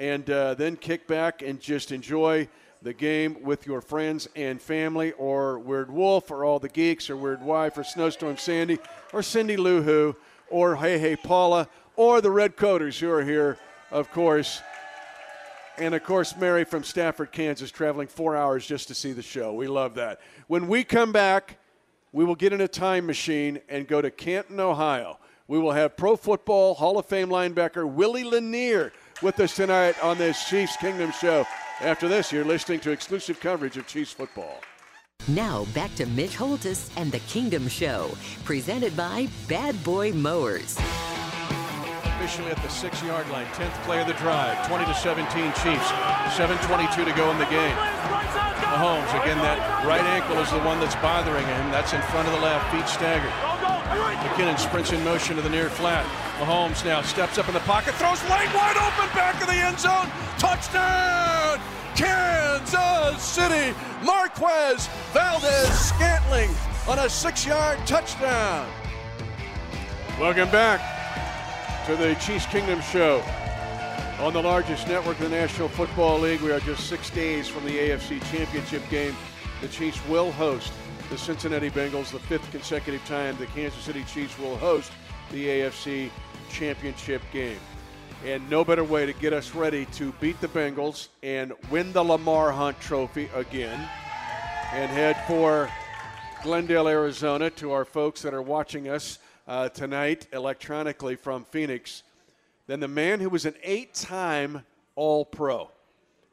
[0.00, 2.48] and uh, then kick back and just enjoy
[2.82, 7.16] the game with your friends and family, or Weird Wolf, or all the geeks, or
[7.16, 8.78] Weird Wife, or Snowstorm Sandy,
[9.12, 10.16] or Cindy Lou Who,
[10.50, 13.58] or Hey Hey Paula, or the Red Coaters, who are here,
[13.90, 14.60] of course.
[15.78, 19.52] And of course, Mary from Stafford, Kansas, traveling four hours just to see the show.
[19.52, 20.20] We love that.
[20.46, 21.58] When we come back,
[22.12, 25.18] we will get in a time machine and go to Canton, Ohio.
[25.48, 30.18] We will have Pro Football Hall of Fame linebacker Willie Lanier with us tonight on
[30.18, 31.46] this Chiefs Kingdom show.
[31.80, 34.60] After this, you're listening to exclusive coverage of Chiefs football.
[35.28, 38.10] Now back to Mitch Holtus and the Kingdom Show,
[38.44, 40.78] presented by Bad Boy Mowers.
[42.16, 45.28] Officially at the six yard line, 10th play of the drive, 20 to 17
[45.60, 45.88] Chiefs,
[46.32, 47.76] 7.22 to go in the game.
[48.72, 51.70] Mahomes, again, that right ankle is the one that's bothering him.
[51.70, 53.30] That's in front of the left, feet staggered.
[54.24, 56.06] McKinnon sprints in motion to the near flat.
[56.40, 59.78] Mahomes now steps up in the pocket, throws lane wide open, back of the end
[59.78, 60.08] zone.
[60.40, 61.60] Touchdown!
[61.94, 63.76] Kansas City!
[64.02, 66.48] Marquez Valdes Scantling
[66.88, 68.66] on a six yard touchdown.
[70.18, 70.95] Welcome back
[71.86, 73.22] to the Chiefs Kingdom Show
[74.18, 76.40] on the largest network in the National Football League.
[76.40, 79.14] We are just six days from the AFC Championship game.
[79.60, 80.72] The Chiefs will host
[81.10, 84.90] the Cincinnati Bengals the fifth consecutive time the Kansas City Chiefs will host
[85.30, 86.10] the AFC
[86.50, 87.60] Championship game.
[88.24, 92.02] And no better way to get us ready to beat the Bengals and win the
[92.02, 93.78] Lamar Hunt Trophy again
[94.72, 95.70] and head for
[96.42, 102.02] Glendale, Arizona to our folks that are watching us uh, tonight electronically from Phoenix
[102.66, 105.70] than the man who was an eight time All Pro.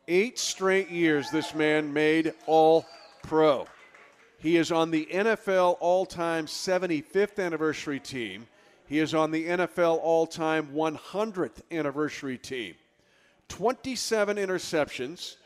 [0.08, 2.86] Eight straight years this man made All
[3.22, 3.68] Pro.
[4.40, 8.48] He is on the NFL all time 75th anniversary team.
[8.88, 12.76] He is on the NFL all time 100th anniversary team.
[13.48, 15.38] 27 interceptions,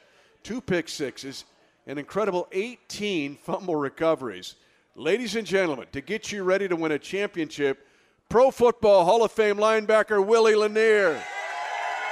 [0.42, 1.46] two pick sixes,
[1.86, 4.56] an incredible 18 fumble recoveries.
[5.00, 7.86] Ladies and gentlemen, to get you ready to win a championship,
[8.30, 11.22] Pro Football Hall of Fame linebacker Willie Lanier.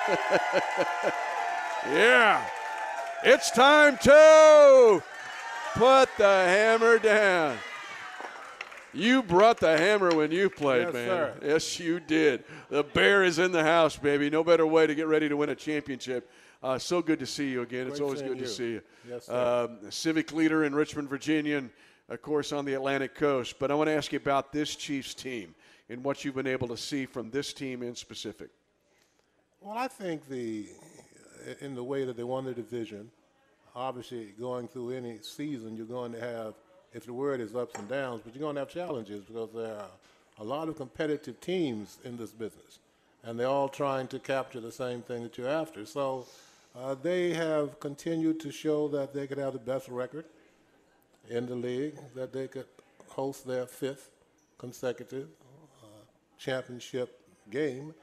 [1.88, 2.48] yeah,
[3.24, 5.02] it's time to
[5.74, 7.58] put the hammer down.
[8.94, 11.08] You brought the hammer when you played, yes, man.
[11.08, 11.34] Sir.
[11.44, 12.44] Yes, you did.
[12.70, 14.30] The bear is in the house, baby.
[14.30, 16.30] No better way to get ready to win a championship.
[16.62, 17.88] Uh, so good to see you again.
[17.88, 18.82] it's always good to see you.
[19.10, 19.68] Yes, sir.
[19.84, 21.72] Um, civic leader in Richmond, Virginia, and
[22.10, 23.56] of course on the Atlantic coast.
[23.60, 25.56] But I want to ask you about this Chiefs team
[25.90, 28.50] and what you've been able to see from this team in specific.
[29.62, 30.68] Well, I think the
[31.62, 33.12] in the way that they won the division,
[33.76, 36.56] obviously going through any season, you're going to have,
[36.94, 39.76] if the word is ups and downs, but you're going to have challenges because there
[39.76, 39.90] are
[40.40, 42.80] a lot of competitive teams in this business,
[43.24, 45.86] and they're all trying to capture the same thing that you're after.
[45.86, 46.26] So
[46.78, 50.26] uh, they have continued to show that they could have the best record
[51.30, 52.68] in the league, that they could
[53.08, 54.12] host their fifth
[54.58, 55.28] consecutive
[55.84, 55.88] uh,
[56.38, 57.94] championship game.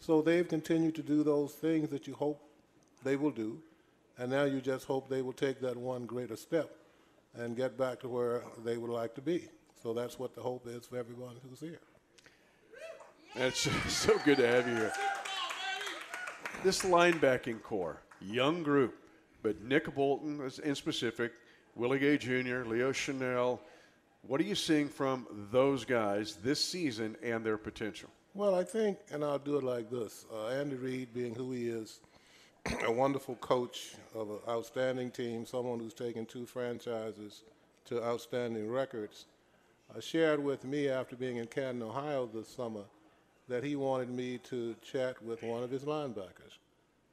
[0.00, 2.40] So they've continued to do those things that you hope
[3.02, 3.58] they will do,
[4.18, 6.70] and now you just hope they will take that one greater step
[7.36, 9.48] and get back to where they would like to be.
[9.82, 11.80] So that's what the hope is for everyone who's here.
[13.36, 14.92] That's so good to have you here.
[16.62, 18.94] This linebacking corps, young group,
[19.42, 21.32] but Nick Bolton in specific,
[21.74, 23.58] Willie Gay Jr., Leo Chenal.
[24.22, 28.08] What are you seeing from those guys this season and their potential?
[28.34, 31.68] Well, I think, and I'll do it like this uh, Andy Reid, being who he
[31.68, 32.00] is,
[32.84, 37.42] a wonderful coach of an outstanding team, someone who's taken two franchises
[37.84, 39.26] to outstanding records,
[39.94, 42.84] uh, shared with me after being in Canton, Ohio this summer,
[43.48, 46.58] that he wanted me to chat with one of his linebackers.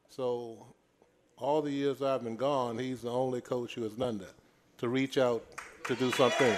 [0.10, 0.66] So,
[1.38, 4.36] all the years I've been gone, he's the only coach who has done that,
[4.82, 5.44] to reach out
[5.86, 6.56] to do something.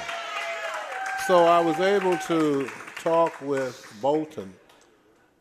[1.27, 4.53] So, I was able to talk with Bolton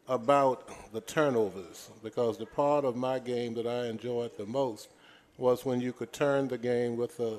[0.08, 4.88] about the turnovers because the part of my game that I enjoyed the most
[5.38, 7.38] was when you could turn the game with a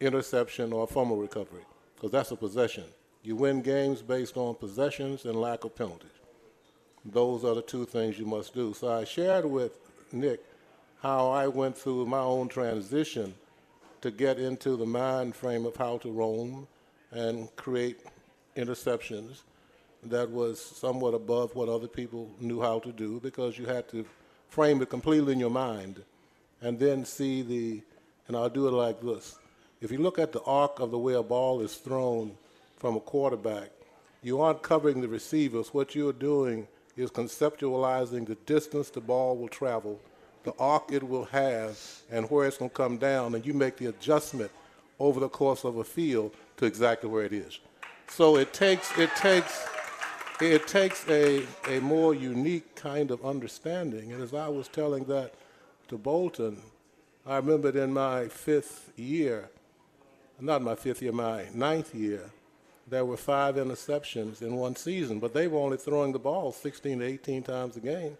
[0.00, 2.84] interception or a fumble recovery because that's a possession.
[3.22, 6.10] You win games based on possessions and lack of penalties.
[7.04, 8.74] Those are the two things you must do.
[8.74, 9.78] So I shared with
[10.12, 10.40] Nick
[11.00, 13.34] how I went through my own transition
[14.02, 16.66] to get into the mind frame of how to roam
[17.12, 17.98] and create
[18.56, 19.42] interceptions
[20.02, 24.04] that was somewhat above what other people knew how to do because you had to
[24.48, 26.02] frame it completely in your mind
[26.60, 27.80] and then see the,
[28.26, 29.38] and I'll do it like this.
[29.80, 32.36] If you look at the arc of the way a ball is thrown
[32.78, 33.70] from a quarterback,
[34.22, 35.72] you aren't covering the receivers.
[35.72, 40.00] What you're doing is conceptualizing the distance the ball will travel,
[40.44, 41.78] the arc it will have,
[42.10, 44.50] and where it's going to come down, and you make the adjustment
[44.98, 47.58] over the course of a field to exactly where it is.
[48.08, 49.66] So it takes it takes
[50.40, 54.12] it takes a, a more unique kind of understanding.
[54.12, 55.34] And as I was telling that
[55.88, 56.58] to Bolton,
[57.24, 59.48] I remembered in my fifth year,
[60.40, 62.30] not my fifth year, my ninth year,
[62.88, 66.98] there were five interceptions in one season, but they were only throwing the ball 16
[66.98, 68.16] to 18 times a game,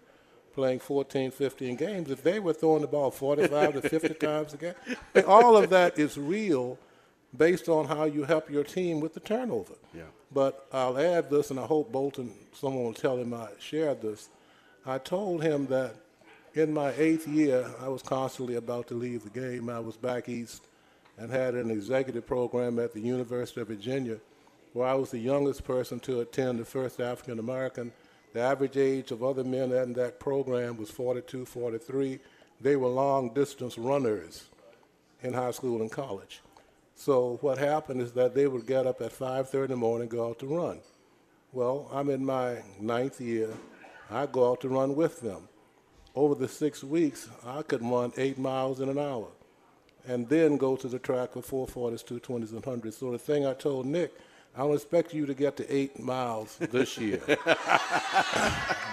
[0.52, 2.10] playing 14, 15 games.
[2.10, 4.74] If they were throwing the ball 45 to 50 times a game,
[5.26, 6.78] all of that is real
[7.36, 9.74] based on how you help your team with the turnover.
[9.94, 10.02] Yeah.
[10.32, 14.28] But I'll add this, and I hope Bolton, someone will tell him I shared this.
[14.84, 15.94] I told him that
[16.54, 19.70] in my eighth year, I was constantly about to leave the game.
[19.70, 20.66] I was back east
[21.18, 24.18] and had an executive program at the University of Virginia
[24.72, 27.92] where I was the youngest person to attend the first African American.
[28.32, 32.18] The average age of other men in that program was 42, 43.
[32.60, 34.46] They were long distance runners
[35.22, 36.40] in high school and college.
[36.94, 40.28] So what happened is that they would get up at 5:30 in the morning, go
[40.28, 40.80] out to run.
[41.52, 43.50] Well, I'm in my ninth year.
[44.10, 45.48] I go out to run with them.
[46.14, 49.28] Over the six weeks, I could run eight miles in an hour,
[50.06, 52.98] and then go to the track for 440s, 220s, and 100s.
[52.98, 54.12] So the thing I told Nick
[54.54, 57.20] I don't expect you to get to eight miles this year.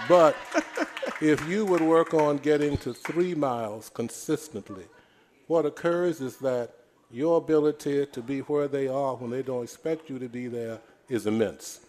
[0.08, 0.36] but
[1.20, 4.84] if you would work on getting to three miles consistently,
[5.48, 6.72] what occurs is that
[7.10, 10.78] your ability to be where they are when they don't expect you to be there
[11.08, 11.80] is immense.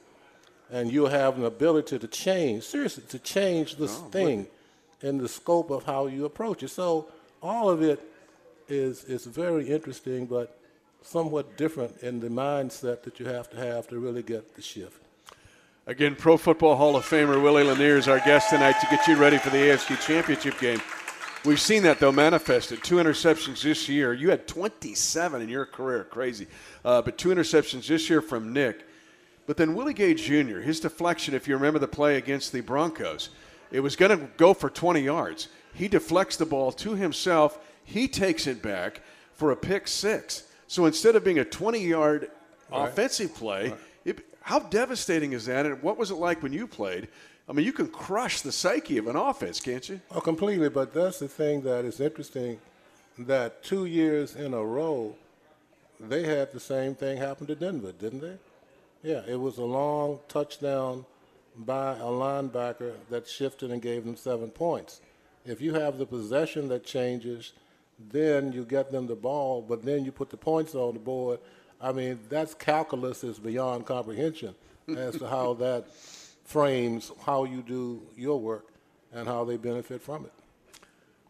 [0.71, 4.47] And you'll have an ability to change, seriously, to change this oh, thing
[5.01, 6.69] in the scope of how you approach it.
[6.69, 7.07] So
[7.41, 8.01] all of it
[8.67, 10.57] is, is very interesting, but
[11.01, 15.01] somewhat different in the mindset that you have to have to really get the shift.
[15.87, 19.15] Again, Pro Football Hall of Famer Willie Lanier is our guest tonight to get you
[19.15, 20.79] ready for the AFC Championship game.
[21.43, 22.83] We've seen that though manifested.
[22.83, 24.13] Two interceptions this year.
[24.13, 26.45] You had 27 in your career, crazy.
[26.85, 28.85] Uh, but two interceptions this year from Nick.
[29.47, 30.59] But then Willie Gay Jr.
[30.59, 33.29] His deflection, if you remember the play against the Broncos,
[33.71, 35.47] it was going to go for 20 yards.
[35.73, 37.57] He deflects the ball to himself.
[37.83, 39.01] He takes it back
[39.33, 40.43] for a pick six.
[40.71, 42.31] So instead of being a 20 yard
[42.71, 42.88] right.
[42.88, 43.79] offensive play, right.
[44.05, 45.65] it, how devastating is that?
[45.65, 47.10] And what was it like when you played?
[47.49, 49.99] I mean, you can crush the psyche of an offense, can't you?
[50.12, 50.69] Oh, completely.
[50.69, 52.57] But that's the thing that is interesting
[53.17, 55.13] that two years in a row,
[55.99, 58.38] they had the same thing happen to Denver, didn't they?
[59.03, 61.05] Yeah, it was a long touchdown
[61.57, 65.01] by a linebacker that shifted and gave them seven points.
[65.45, 67.51] If you have the possession that changes
[68.09, 71.39] then you get them the ball, but then you put the points on the board.
[71.79, 74.55] I mean, that's calculus is beyond comprehension
[74.87, 75.87] as to how that
[76.45, 78.67] frames how you do your work
[79.13, 80.33] and how they benefit from it.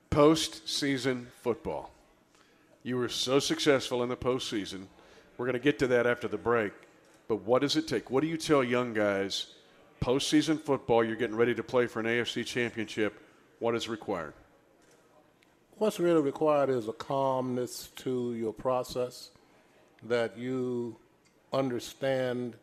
[0.09, 1.91] Postseason football.
[2.83, 4.87] You were so successful in the postseason.
[5.37, 6.73] We're going to get to that after the break.
[7.27, 8.11] But what does it take?
[8.11, 9.53] What do you tell young guys?
[10.01, 13.21] Postseason football, you're getting ready to play for an AFC championship.
[13.59, 14.33] What is required?
[15.81, 19.31] What's really required is a calmness to your process,
[20.03, 20.95] that you
[21.51, 22.53] understand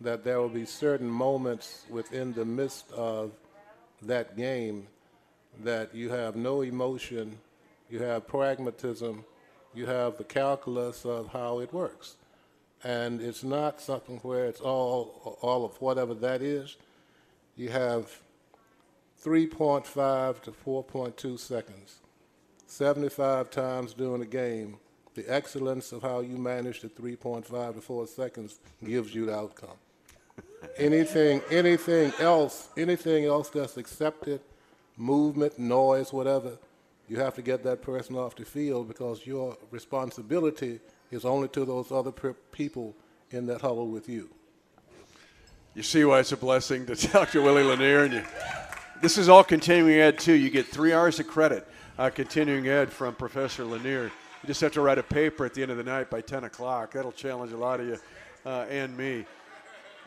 [0.00, 3.30] that there will be certain moments within the midst of
[4.02, 4.88] that game
[5.62, 7.38] that you have no emotion,
[7.88, 9.24] you have pragmatism,
[9.72, 12.16] you have the calculus of how it works.
[12.82, 16.76] And it's not something where it's all, all of whatever that is.
[17.54, 18.22] You have
[19.24, 21.98] 3.5 to 4.2 seconds
[22.66, 24.78] 75 times during the game,
[25.14, 29.76] the excellence of how you manage the 3.5 to 4 seconds gives you the outcome.
[30.76, 34.40] anything, anything else, anything else that's accepted,
[34.96, 36.58] movement, noise, whatever,
[37.08, 41.64] you have to get that person off the field because your responsibility is only to
[41.64, 42.12] those other
[42.52, 42.94] people
[43.30, 44.28] in that huddle with you.
[45.74, 47.42] You see why it's a blessing to Dr.
[47.42, 48.22] Willie Lanier, and you,
[49.00, 50.32] this is all continuing ed too.
[50.32, 51.66] You get three hours of credit
[51.98, 54.04] uh, continuing ed from Professor Lanier.
[54.42, 56.44] You just have to write a paper at the end of the night by 10
[56.44, 56.92] o'clock.
[56.92, 57.98] That'll challenge a lot of you
[58.44, 59.24] uh, and me.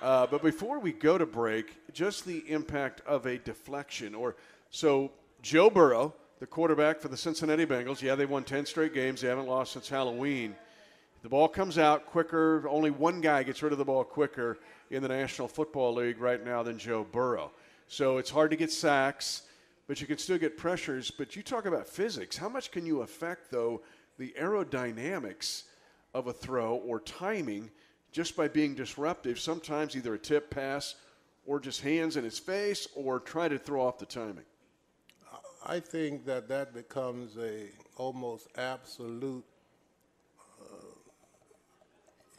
[0.01, 4.13] Uh, but before we go to break, just the impact of a deflection.
[4.15, 4.35] Or
[4.69, 5.11] so
[5.41, 9.21] Joe Burrow, the quarterback for the Cincinnati Bengals, yeah, they won 10 straight games.
[9.21, 10.55] They haven't lost since Halloween.
[11.21, 12.65] The ball comes out quicker.
[12.69, 14.59] Only one guy gets rid of the ball quicker
[14.89, 17.51] in the National Football League right now than Joe Burrow.
[17.87, 19.41] So it's hard to get sacks
[19.89, 21.09] but you can still get pressures.
[21.09, 22.37] But you talk about physics.
[22.37, 23.81] How much can you affect, though,
[24.19, 25.63] the aerodynamics
[26.13, 27.71] of a throw or timing
[28.11, 29.39] just by being disruptive?
[29.39, 30.93] Sometimes either a tip pass
[31.47, 34.43] or just hands in his face, or try to throw off the timing?
[35.65, 39.43] I think that that becomes a almost absolute
[40.61, 40.85] uh,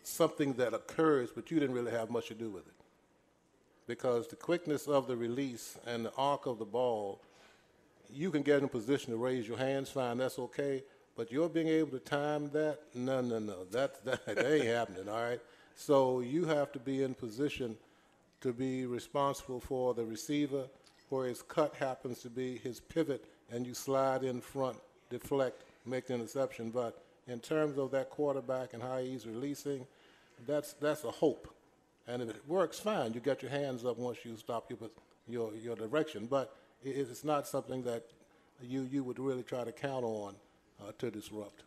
[0.04, 2.74] something that occurs, but you didn't really have much to do with it.
[3.88, 7.20] Because the quickness of the release and the arc of the ball,
[8.12, 10.82] you can get in a position to raise your hands, fine, that's okay.
[11.16, 15.08] But you're being able to time that, no, no, no, that, that, that ain't happening,
[15.08, 15.40] all right?
[15.76, 17.76] So you have to be in position
[18.40, 20.64] to be responsible for the receiver,
[21.08, 24.76] where his cut happens to be his pivot, and you slide in front,
[25.10, 26.70] deflect, make the interception.
[26.70, 29.86] But in terms of that quarterback and how he's releasing,
[30.46, 31.52] that's that's a hope.
[32.06, 33.12] And if it works, fine.
[33.12, 34.90] You get your hands up once you stop your
[35.28, 36.26] your, your direction.
[36.26, 36.54] But
[36.84, 38.04] it's not something that
[38.62, 40.34] you you would really try to count on
[40.80, 41.62] uh, to disrupt.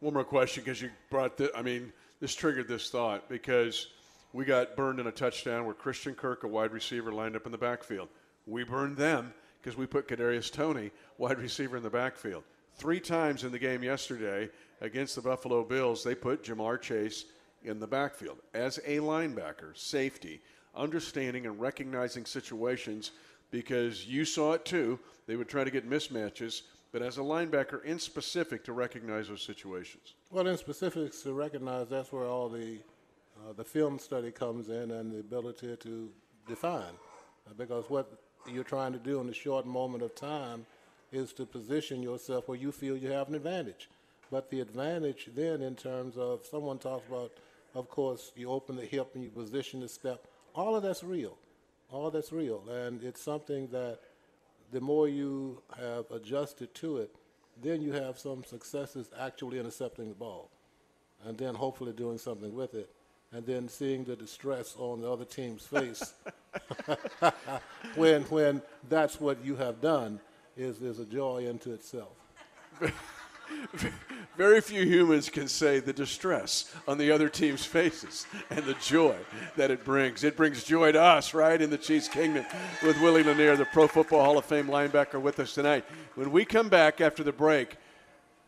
[0.00, 1.50] One more question, because you brought the.
[1.56, 3.88] I mean, this triggered this thought because
[4.32, 7.52] we got burned in a touchdown where Christian Kirk, a wide receiver, lined up in
[7.52, 8.08] the backfield.
[8.46, 12.44] We burned them because we put Kadarius Toney, wide receiver, in the backfield.
[12.74, 14.50] Three times in the game yesterday
[14.82, 17.24] against the Buffalo Bills, they put Ja'Marr Chase
[17.64, 20.42] in the backfield as a linebacker, safety,
[20.74, 23.12] understanding and recognizing situations
[23.50, 24.98] because you saw it too.
[25.26, 29.42] They would try to get mismatches, but as a linebacker in specific to recognize those
[29.42, 30.14] situations.
[30.30, 32.78] Well, in specifics to recognize that's where all the
[33.38, 36.08] uh, the film study comes in and the ability to
[36.48, 36.94] define.
[37.46, 38.10] Uh, because what
[38.50, 40.64] you're trying to do in a short moment of time
[41.12, 43.88] is to position yourself where you feel you have an advantage.
[44.30, 47.32] But the advantage then, in terms of someone talks about,
[47.74, 51.36] of course, you open the hip and you position the step, all of that's real.
[51.90, 52.62] All that's real.
[52.68, 54.00] And it's something that
[54.72, 57.14] the more you have adjusted to it,
[57.62, 60.50] then you have some successes actually intercepting the ball
[61.24, 62.90] and then hopefully doing something with it
[63.32, 66.14] and then seeing the distress on the other team's face
[67.94, 70.20] when when that's what you have done
[70.56, 72.12] is is a joy unto itself.
[74.36, 79.16] Very few humans can say the distress on the other team's faces and the joy
[79.56, 80.24] that it brings.
[80.24, 82.44] It brings joy to us, right, in the Chiefs Kingdom
[82.82, 85.86] with Willie Lanier, the Pro Football Hall of Fame linebacker, with us tonight.
[86.16, 87.76] When we come back after the break,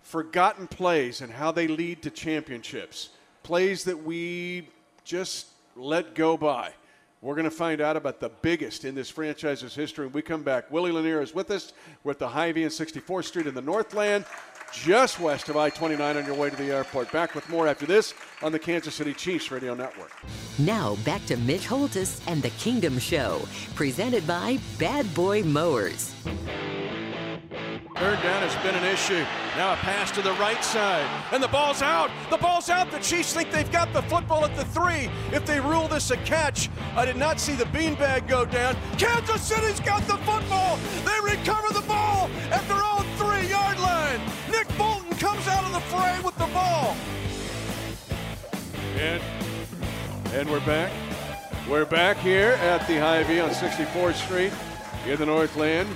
[0.03, 3.09] forgotten plays and how they lead to championships
[3.43, 4.69] plays that we
[5.05, 6.73] just let go by.
[7.21, 10.45] We're going to find out about the biggest in this franchise's history when we come
[10.45, 10.71] back.
[10.71, 11.73] Willie Lanier is with us.
[12.05, 14.25] We're at the Hy-Vee and 64th Street in the Northland,
[14.73, 17.11] just west of I 29 on your way to the airport.
[17.13, 20.13] Back with more after this on the Kansas City Chiefs Radio Network.
[20.59, 23.43] Now back to Mitch Holthus and the Kingdom Show,
[23.75, 26.15] presented by Bad Boy Mowers.
[27.99, 29.25] Third down has been an issue.
[29.57, 31.05] Now a pass to the right side.
[31.33, 32.13] And the ball's out.
[32.31, 32.93] The ball's out.
[32.93, 35.11] The Chiefs think they've got the football at the three.
[35.33, 38.77] If they rule this a catch, I did not see the beanbag go down.
[38.99, 40.79] Kansas City's got the football.
[41.05, 43.68] They recover the ball at their own three yard line.
[43.68, 43.68] Nick Bolton
[45.19, 46.97] comes out of the fray with the ball.
[48.97, 49.21] And,
[50.33, 50.93] and we're back.
[51.69, 54.53] We're back here at the Hy-Vee on 64th Street
[55.07, 55.89] in the Northland.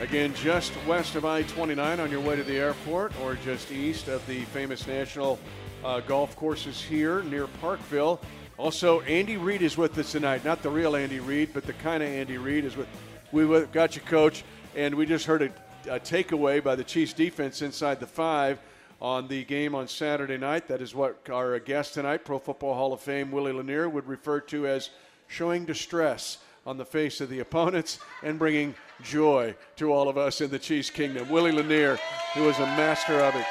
[0.00, 4.06] Again, just west of I 29 on your way to the airport, or just east
[4.06, 5.40] of the famous national
[5.84, 8.20] uh, golf courses here near Parkville.
[8.56, 10.44] Also, Andy Reid is with us tonight.
[10.44, 12.86] Not the real Andy Reid, but the kind of Andy Reid is with.
[13.32, 14.44] We got you, coach,
[14.76, 15.50] and we just heard a,
[15.86, 18.58] a takeaway by the Chiefs defense inside the five
[19.00, 20.68] on the game on Saturday night.
[20.68, 24.40] That is what our guest tonight, Pro Football Hall of Fame Willie Lanier, would refer
[24.40, 24.90] to as
[25.26, 30.40] showing distress on the face of the opponents and bringing joy to all of us
[30.40, 31.28] in the Chiefs Kingdom.
[31.28, 31.98] Willie Lanier,
[32.34, 33.46] who was a master of it.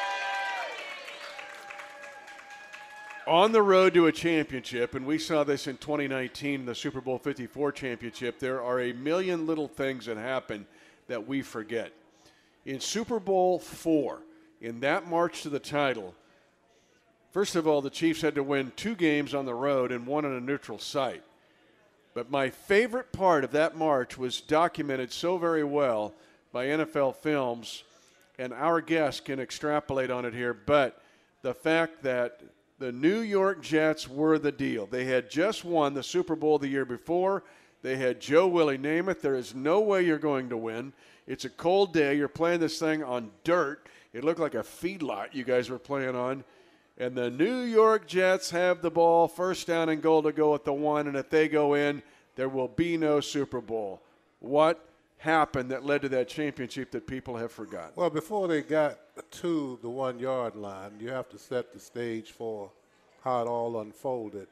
[3.28, 7.18] On the road to a championship, and we saw this in 2019, the Super Bowl
[7.18, 10.66] 54 championship, there are a million little things that happen
[11.08, 11.92] that we forget.
[12.66, 14.22] In Super Bowl four,
[14.60, 16.14] in that march to the title,
[17.32, 20.26] first of all, the Chiefs had to win two games on the road and one
[20.26, 21.24] on a neutral site.
[22.14, 26.14] But my favorite part of that march was documented so very well
[26.52, 27.84] by NFL Films,
[28.38, 30.54] and our guests can extrapolate on it here.
[30.54, 31.02] But
[31.42, 32.42] the fact that
[32.82, 34.88] the New York Jets were the deal.
[34.88, 37.44] They had just won the Super Bowl the year before.
[37.84, 39.22] They had Joe Willie Namath.
[39.22, 40.92] There is no way you're going to win.
[41.28, 42.16] It's a cold day.
[42.16, 43.88] You're playing this thing on dirt.
[44.14, 46.44] It looked like a feedlot you guys were playing on.
[46.98, 50.66] And the New York Jets have the ball, first down and goal to go at
[50.66, 51.08] the one.
[51.08, 52.04] And if they go in,
[52.36, 54.02] there will be no Super Bowl.
[54.40, 54.86] What
[55.18, 57.92] happened that led to that championship that people have forgotten?
[57.96, 59.00] Well, before they got
[59.32, 62.72] to the one yard line, you have to set the stage for
[63.24, 64.48] how it all unfolded.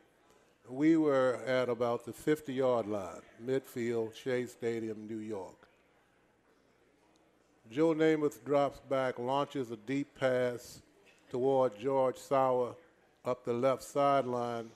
[0.70, 5.69] we were at about the 50 yard line, midfield, Shea Stadium, New York.
[7.72, 10.82] Joe Namath drops back, launches a deep pass
[11.30, 12.74] toward George Sauer
[13.24, 14.72] up the left sideline.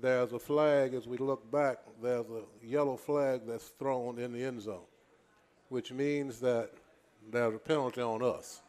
[0.00, 4.44] There's a flag as we look back, there's a yellow flag that's thrown in the
[4.44, 4.86] end zone,
[5.68, 6.70] which means that
[7.32, 8.60] there's a penalty on us.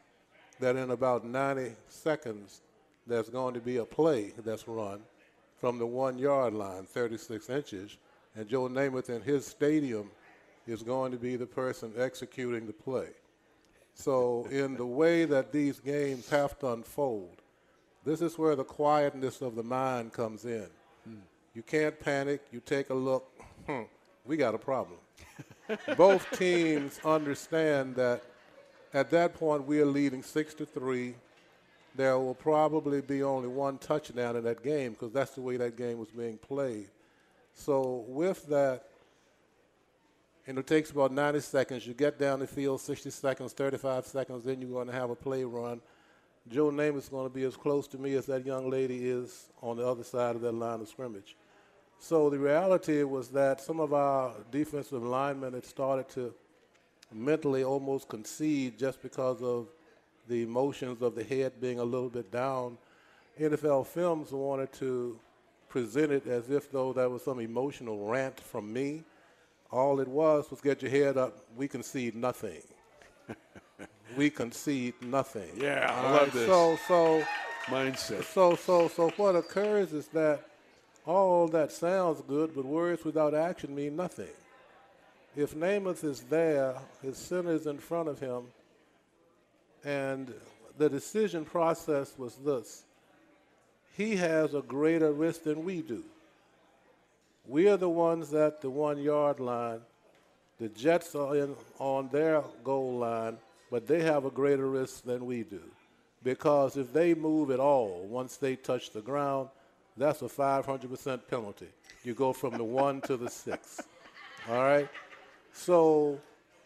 [0.60, 2.62] That in about 90 seconds,
[3.06, 5.01] there's going to be a play that's run
[5.60, 7.97] from the one yard line, 36 inches,
[8.36, 10.10] and Joe Namath in his stadium
[10.68, 13.09] is going to be the person executing the play.
[13.93, 17.41] So, in the way that these games have to unfold,
[18.03, 20.68] this is where the quietness of the mind comes in.
[21.55, 22.41] You can't panic.
[22.51, 23.32] You take a look.
[23.66, 23.84] Hmm,
[24.26, 24.99] we got a problem.
[25.97, 28.24] Both teams understand that
[28.93, 31.16] at that point we are leading six to three.
[31.95, 35.78] There will probably be only one touchdown in that game because that's the way that
[35.78, 36.89] game was being played.
[37.53, 38.84] So with that
[40.48, 41.88] and it takes about 90 seconds.
[41.88, 45.16] You get down the field, 60 seconds, 35 seconds, then you're going to have a
[45.16, 45.82] play run.
[46.48, 49.48] Joe Namath is going to be as close to me as that young lady is
[49.62, 51.36] on the other side of that line of scrimmage.
[51.98, 56.34] So the reality was that some of our defensive linemen had started to
[57.12, 59.68] mentally almost concede just because of
[60.28, 62.78] the emotions of the head being a little bit down.
[63.39, 65.20] NFL Films wanted to
[65.70, 69.04] present it as if though that was some emotional rant from me
[69.72, 71.38] all it was was get your head up.
[71.55, 72.61] We concede nothing.
[74.18, 75.49] we concede nothing.
[75.57, 76.34] Yeah, all I love right?
[76.34, 76.47] this.
[76.47, 77.24] So, so
[77.66, 78.24] mindset.
[78.24, 80.41] So, so, so what occurs is that
[81.05, 84.28] all that sounds good, but words without action mean nothing.
[85.36, 88.43] If Namath is there, his center is in front of him,
[89.84, 90.34] and
[90.78, 92.84] the decision process was this
[93.95, 96.03] he has a greater risk than we do.
[97.48, 99.82] We are the ones at the one yard line.
[100.60, 103.38] The Jets are in on their goal line,
[103.70, 105.62] but they have a greater risk than we do.
[106.24, 109.50] Because if they move at all, once they touch the ground,
[109.98, 111.68] that's a 500% penalty.
[112.04, 113.82] You go from the one to the six.
[114.50, 114.89] All right?
[115.54, 116.20] So,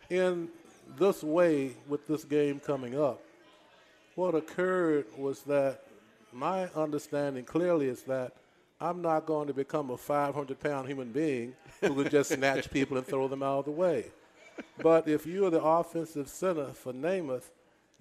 [0.10, 0.50] in
[0.98, 3.22] this way, with this game coming up,
[4.16, 5.84] what occurred was that
[6.34, 8.34] my understanding clearly is that
[8.82, 12.98] I'm not going to become a 500 pound human being who would just snatch people
[12.98, 14.06] and throw them out of the way.
[14.82, 17.50] But if you're the offensive center for Namath,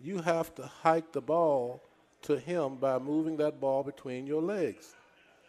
[0.03, 1.83] you have to hike the ball
[2.23, 4.95] to him by moving that ball between your legs.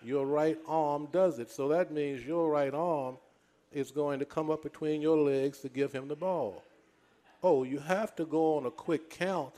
[0.03, 1.51] Your right arm does it.
[1.51, 3.17] So that means your right arm
[3.71, 6.63] is going to come up between your legs to give him the ball.
[7.43, 9.53] Oh, you have to go on a quick count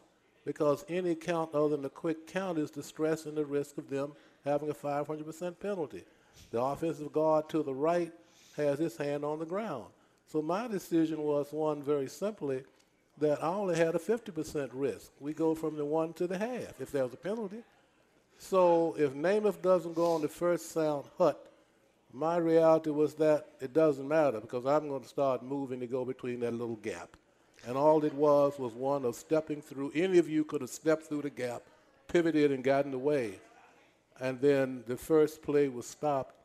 [0.46, 3.90] because any count other than a quick count is the stress and the risk of
[3.90, 4.12] them
[4.46, 6.04] having a 500% penalty.
[6.52, 8.12] The offensive guard to the right
[8.58, 9.86] has his hand on the ground.
[10.28, 12.64] So my decision was one very simply
[13.18, 15.12] that I only had a 50% risk.
[15.20, 17.64] We go from the one to the half if there's a penalty.
[18.38, 21.48] So if Namath doesn't go on the first sound hut,
[22.14, 26.04] my reality was that it doesn't matter because I'm going to start moving to go
[26.04, 27.16] between that little gap.
[27.68, 29.92] And all it was was one of stepping through.
[29.94, 31.62] Any of you could have stepped through the gap,
[32.08, 33.36] pivoted, and gotten away
[34.20, 36.36] and then the first play was stopped.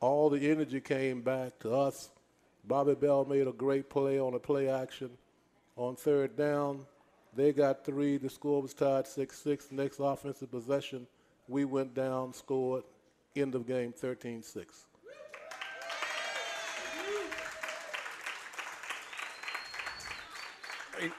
[0.00, 2.10] All the energy came back to us.
[2.64, 5.10] Bobby Bell made a great play on a play action
[5.76, 6.84] on third down.
[7.34, 8.18] They got three.
[8.18, 9.72] The score was tied 6 6.
[9.72, 11.06] Next offensive possession,
[11.48, 12.84] we went down, scored.
[13.34, 14.84] End of game 13 6.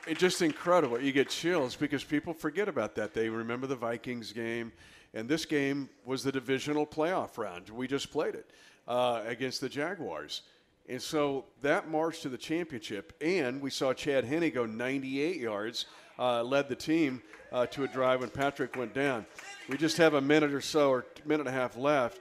[0.08, 1.01] It's just incredible.
[1.01, 3.14] You get chills because people forget about that.
[3.14, 4.72] They remember the Vikings game
[5.14, 7.70] and this game was the divisional playoff round.
[7.70, 8.49] We just played it
[8.88, 10.41] uh, against the Jaguars.
[10.89, 15.86] And so that march to the championship, and we saw Chad Henne go 98 yards,
[16.20, 19.26] uh, led the team uh, to a drive when Patrick went down.
[19.70, 22.20] We just have a minute or so, or minute and a half left.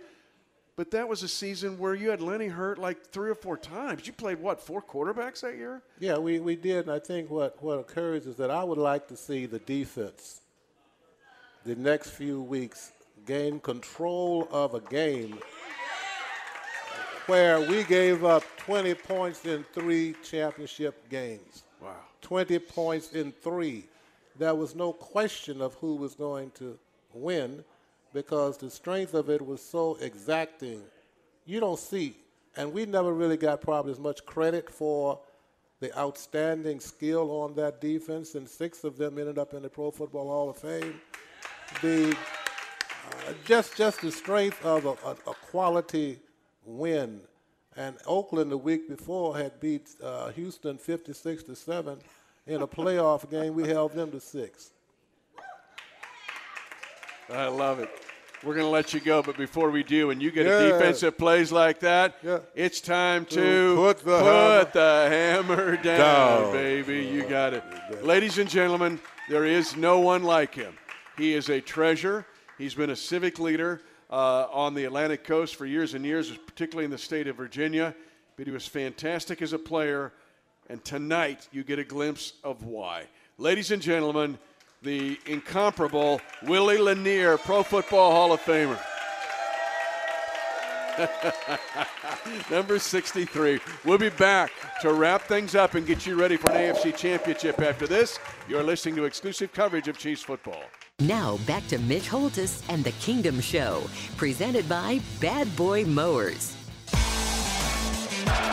[0.77, 4.07] But that was a season where you had Lenny hurt like three or four times.
[4.07, 5.83] You played what four quarterbacks that year?
[5.99, 6.87] Yeah, we, we did.
[6.87, 10.42] And I think what, what occurs is that I would like to see the defense
[11.65, 12.93] the next few weeks
[13.25, 15.39] gain control of a game
[17.27, 21.63] where we gave up 20 points in three championship games.
[21.81, 21.95] Wow.
[22.21, 23.85] 20 points in three.
[24.39, 26.77] There was no question of who was going to
[27.15, 27.65] win
[28.13, 30.83] because the strength of it was so exacting.
[31.47, 32.17] You don't see,
[32.57, 35.21] and we never really got probably as much credit for
[35.81, 39.91] the outstanding skill on that defense, and six of them ended up in the Pro
[39.91, 41.01] Football Hall of Fame
[41.81, 46.19] the uh, just just the strength of a, a, a quality
[46.65, 47.21] win.
[47.77, 51.99] And Oakland the week before had beat uh, Houston 56 to 7
[52.47, 53.55] in a playoff game.
[53.55, 54.71] We held them to six.
[57.31, 57.89] I love it.
[58.43, 60.59] We're going to let you go, but before we do, and you get yeah.
[60.59, 62.41] a defensive plays like that, yeah.
[62.57, 64.71] it's time to put the, put hammer.
[64.73, 67.05] the hammer down, down, baby.
[67.05, 67.63] You got it.
[68.03, 70.75] Ladies and gentlemen, there is no one like him.
[71.23, 72.27] He is a treasure.
[72.59, 76.85] He's been a civic leader uh, on the Atlantic coast for years and years, particularly
[76.85, 77.95] in the state of Virginia.
[78.37, 80.13] But he was fantastic as a player,
[80.69, 83.05] and tonight you get a glimpse of why.
[83.39, 84.37] Ladies and gentlemen,
[84.83, 88.81] the incomparable Willie Lanier, Pro Football Hall of Famer.
[92.51, 93.61] Number 63.
[93.85, 94.51] We'll be back
[94.81, 98.19] to wrap things up and get you ready for an AFC championship after this.
[98.49, 100.65] You're listening to exclusive coverage of Chiefs football.
[101.01, 103.83] Now back to Mitch Holthus and the Kingdom Show,
[104.17, 106.62] presented by Bad Boy Mowers.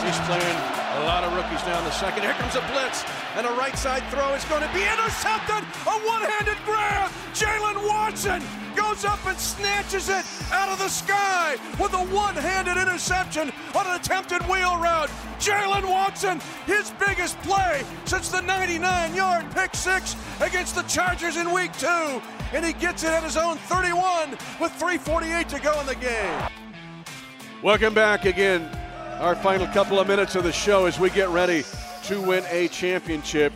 [0.09, 0.57] He's playing
[0.97, 2.23] a lot of rookies down the second.
[2.23, 3.05] Here comes a blitz,
[3.35, 5.61] and a right side throw is going to be intercepted.
[5.85, 7.11] A one handed grab.
[7.35, 8.41] Jaylen Watson
[8.75, 13.85] goes up and snatches it out of the sky with a one handed interception on
[13.85, 15.11] an attempted wheel route.
[15.37, 21.53] Jaylen Watson, his biggest play since the 99 yard pick six against the Chargers in
[21.53, 22.19] week two.
[22.51, 26.49] And he gets it at his own 31 with 3.48 to go in the game.
[27.61, 28.78] Welcome back again
[29.19, 31.65] our final couple of minutes of the show as we get ready
[32.03, 33.51] to win a championship.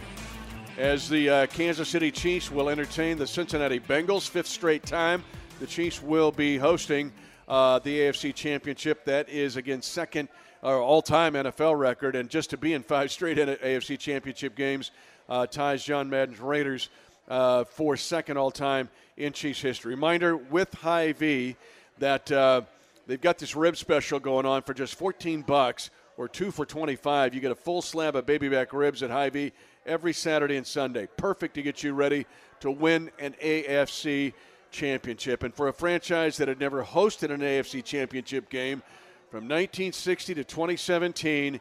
[0.77, 5.23] As the uh, Kansas City Chiefs will entertain the Cincinnati Bengals, fifth straight time.
[5.61, 7.13] The Chiefs will be hosting
[7.47, 9.05] uh, the AFC Championship.
[9.05, 10.27] That is, again, second
[10.63, 12.17] uh, all time NFL record.
[12.17, 14.91] And just to be in five straight AFC Championship games
[15.29, 16.89] uh, ties John Madden's Raiders
[17.29, 19.95] uh, for second all time in Chiefs history.
[19.95, 21.55] Reminder with Hy-Vee
[21.99, 22.63] that uh,
[23.05, 27.33] They've got this rib special going on for just 14 bucks or two for 25.
[27.33, 29.51] You get a full slab of baby back ribs at Hy-Vee
[29.85, 31.07] every Saturday and Sunday.
[31.17, 32.25] Perfect to get you ready
[32.61, 34.33] to win an AFC
[34.71, 35.43] championship.
[35.43, 38.81] And for a franchise that had never hosted an AFC championship game
[39.29, 41.59] from 1960 to 2017,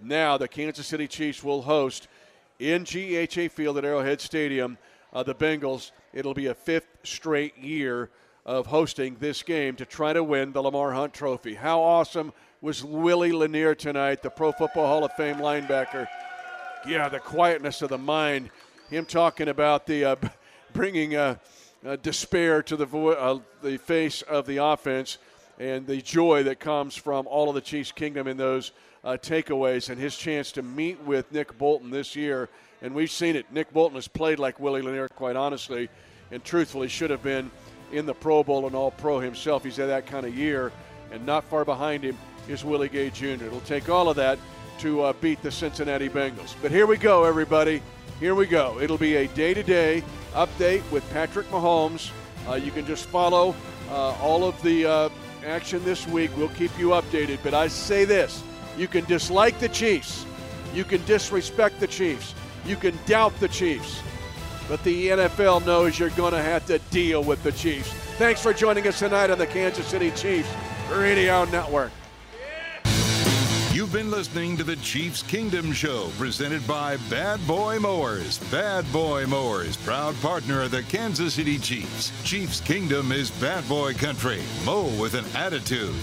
[0.00, 2.06] now the Kansas City Chiefs will host
[2.58, 4.78] in GEHA Field at Arrowhead Stadium
[5.12, 5.90] uh, the Bengals.
[6.12, 8.10] It'll be a fifth straight year
[8.48, 11.52] of hosting this game to try to win the Lamar Hunt Trophy.
[11.52, 12.32] How awesome
[12.62, 16.08] was Willie Lanier tonight, the Pro Football Hall of Fame linebacker?
[16.86, 18.48] Yeah, the quietness of the mind.
[18.88, 20.16] Him talking about the uh,
[20.72, 21.36] bringing uh,
[21.86, 25.18] uh, despair to the vo- uh, the face of the offense
[25.58, 28.72] and the joy that comes from all of the Chiefs' kingdom in those
[29.04, 32.48] uh, takeaways and his chance to meet with Nick Bolton this year.
[32.80, 33.52] And we've seen it.
[33.52, 35.90] Nick Bolton has played like Willie Lanier, quite honestly,
[36.30, 37.50] and truthfully should have been
[37.92, 39.64] in the Pro Bowl and All Pro himself.
[39.64, 40.72] He's had that kind of year,
[41.10, 42.16] and not far behind him
[42.48, 43.44] is Willie Gay Jr.
[43.44, 44.38] It'll take all of that
[44.78, 46.54] to uh, beat the Cincinnati Bengals.
[46.62, 47.82] But here we go, everybody.
[48.20, 48.80] Here we go.
[48.80, 52.10] It'll be a day to day update with Patrick Mahomes.
[52.48, 53.54] Uh, you can just follow
[53.90, 55.08] uh, all of the uh,
[55.46, 56.30] action this week.
[56.36, 57.38] We'll keep you updated.
[57.42, 58.42] But I say this
[58.76, 60.24] you can dislike the Chiefs,
[60.74, 62.34] you can disrespect the Chiefs,
[62.64, 64.00] you can doubt the Chiefs.
[64.68, 67.90] But the NFL knows you're going to have to deal with the Chiefs.
[68.18, 70.50] Thanks for joining us tonight on the Kansas City Chiefs
[70.92, 71.90] Radio Network.
[73.72, 78.38] You've been listening to the Chiefs Kingdom Show, presented by Bad Boy Mowers.
[78.50, 82.12] Bad Boy Mowers, proud partner of the Kansas City Chiefs.
[82.24, 84.42] Chiefs Kingdom is bad boy country.
[84.66, 85.94] Mow with an attitude.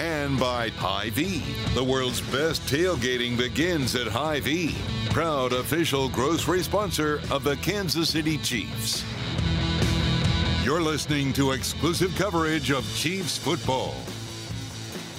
[0.00, 1.44] And by Hy-Vee.
[1.74, 4.74] The world's best tailgating begins at Hy-Vee
[5.12, 9.04] proud official grocery sponsor of the Kansas City Chiefs.
[10.64, 13.94] You're listening to exclusive coverage of Chiefs football.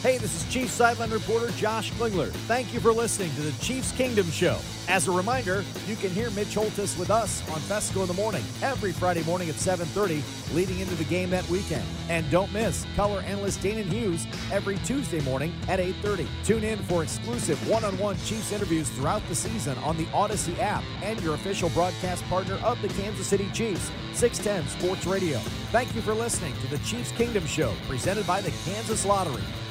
[0.04, 2.30] Hey, this is Chiefs sideline reporter Josh Klingler.
[2.46, 4.60] Thank you for listening to the Chiefs Kingdom Show.
[4.90, 8.44] As a reminder, you can hear Mitch Holthus with us on Fescoe in the Morning
[8.62, 10.22] every Friday morning at 7.30
[10.54, 11.86] leading into the game that weekend.
[12.10, 16.28] And don't miss color analyst Danan Hughes every Tuesday morning at 8.30.
[16.44, 21.22] Tune in for exclusive one-on-one Chiefs interviews throughout the season on the Audacy app and
[21.22, 25.40] your official broadcast partner of the Kansas City Chiefs, 610 Sports Radio.
[25.72, 29.44] Thank you for listening to the Chiefs Kingdom Show presented by the Kansas Lottery.